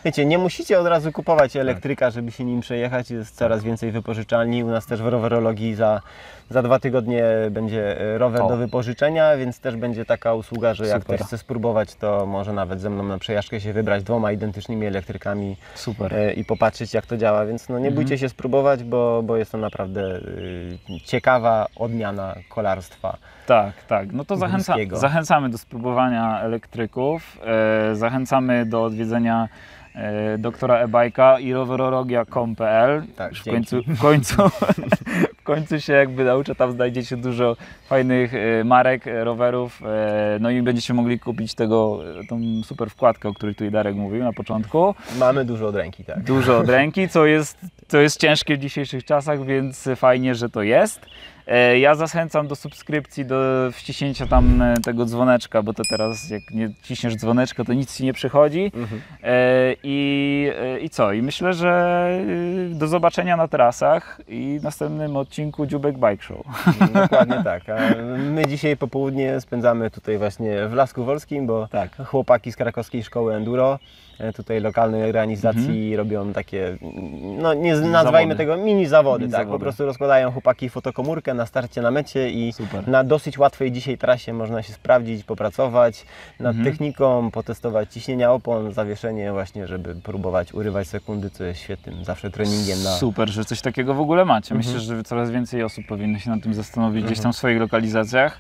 [0.04, 3.10] wiecie, nie musicie od razu kupować elektryka, żeby się nim przejechać.
[3.10, 4.64] Jest coraz więcej wypożyczalni.
[4.64, 6.00] U nas też w rowerologii za,
[6.50, 8.48] za dwa tygodnie będzie e, rower O.
[8.48, 11.16] do wypożyczenia, więc też będzie taka usługa, że jak Super.
[11.16, 15.56] ktoś chce spróbować, to może nawet ze mną na przejażdżkę się wybrać dwoma identycznymi elektrykami
[15.74, 16.14] Super.
[16.14, 17.95] e, i popatrzeć jak to działa, więc no nie Mhm.
[17.96, 23.16] Bójcie się spróbować, bo, bo jest to naprawdę y, ciekawa odmiana kolarstwa.
[23.46, 24.12] Tak, tak.
[24.12, 27.38] No to zachęca, zachęcamy do spróbowania elektryków,
[27.90, 29.48] e, zachęcamy do odwiedzenia
[30.38, 33.02] doktora e-bajka i rowerologia.com.pl.
[33.16, 34.36] Tak, w końcu, w końcu,
[35.38, 37.56] w końcu się jakby nauczę, tam znajdziecie dużo
[37.88, 42.90] fajnych e, marek e, rowerów, e, no i będziecie mogli kupić tego, e, tą super
[42.90, 44.94] wkładkę, o której tutaj Darek mówił na początku.
[45.18, 46.22] Mamy dużo od ręki, tak.
[46.22, 50.62] dużo od ręki, co jest, co jest ciężkie w dzisiejszych czasach, więc fajnie, że to
[50.62, 51.00] jest.
[51.46, 53.36] E, Ja zachęcam do subskrypcji, do
[53.72, 58.04] wciśnięcia tam e, tego dzwoneczka, bo to teraz jak nie ciśniesz dzwoneczka, to nic ci
[58.04, 58.72] nie przychodzi.
[58.74, 59.00] Mhm.
[59.22, 60.50] E, I,
[60.82, 61.12] I co?
[61.12, 62.10] I myślę, że
[62.70, 66.46] do zobaczenia na trasach i w następnym odcinku Dziubek Bike Show.
[66.94, 67.62] Dokładnie tak.
[67.68, 71.96] A my dzisiaj popołudnie spędzamy tutaj właśnie w Lasku Wolskim, bo Tak.
[72.06, 73.78] chłopaki z krakowskiej szkoły Enduro,
[74.36, 76.76] tutaj lokalnej organizacji robią takie,
[77.38, 77.92] no nie Mhm.
[78.28, 78.36] Zawody.
[78.36, 79.58] tego mini zawody, Mini tak, zawody.
[79.58, 82.88] po prostu rozkładają chłopaki fotokomórkę na starcie na mecie i Super.
[82.88, 86.04] na dosyć łatwej dzisiaj trasie można się sprawdzić, popracować
[86.40, 86.64] nad Mhm.
[86.72, 92.82] techniką, potestować ciśnienia opon, zawieszenie właśnie, żeby próbować urywać sekundy, co jest świetnym zawsze treningiem
[92.82, 92.90] na...
[92.90, 94.54] Super, że coś takiego w ogóle macie.
[94.54, 94.74] Mhm.
[94.74, 98.38] Myślę, że coraz więcej osób powinno się nad tym zastanowić gdzieś tam w swoich lokalizacjach.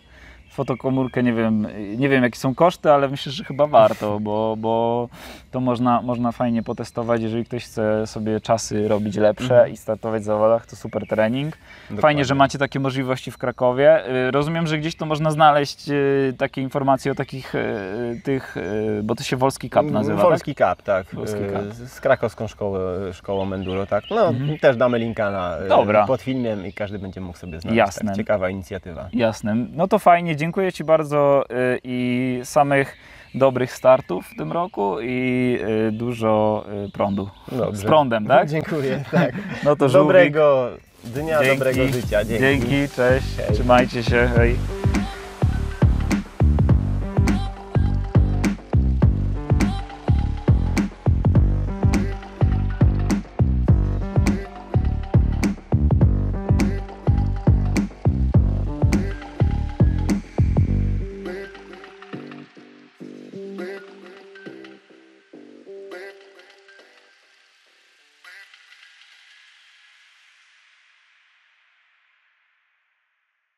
[0.56, 5.08] Fotokomórkę, nie wiem, nie wiem jakie są koszty, ale myślę, że chyba warto, bo, bo
[5.50, 7.22] to można, można fajnie potestować.
[7.22, 9.72] Jeżeli ktoś chce sobie czasy robić lepsze Mhm.
[9.72, 11.56] i startować w zawodach, to super trening.
[11.82, 12.02] Dokładnie.
[12.02, 14.08] Fajnie, że macie takie możliwości w Krakowie.
[14.28, 18.56] Y, Rozumiem, że gdzieś to można znaleźć y, takie informacje o takich y, tych,
[19.02, 21.06] bo to się Wolski Cup nazywa, Wolski Cup, tak.
[21.14, 21.74] Wolski Cup.
[21.74, 22.78] Z krakowską szkołą,
[23.12, 24.04] szkołą Enduro, tak.
[24.10, 24.58] No, Mhm.
[24.58, 26.06] też damy linka na, Dobra.
[26.06, 27.78] pod filmem i każdy będzie mógł sobie znaleźć.
[27.78, 28.06] Jasne.
[28.06, 29.08] Tak, ciekawa inicjatywa.
[29.12, 29.54] Jasne.
[29.72, 32.96] No to fajnie, dziękuję Ci bardzo y, i samych
[33.34, 37.30] dobrych startów w tym roku i y, dużo y, prądu.
[37.52, 37.80] Dobrze.
[37.80, 38.48] Z prądem, tak?
[38.56, 39.32] Dziękuję, tak.
[39.64, 40.08] No to żółwik.
[40.08, 40.70] Dobrego
[41.04, 41.58] dnia, Dzięki.
[41.58, 42.24] dobrego życia.
[42.24, 42.40] Dzięki.
[42.40, 43.54] Dzięki, cześć, Hej.
[43.54, 44.56] trzymajcie się, hej.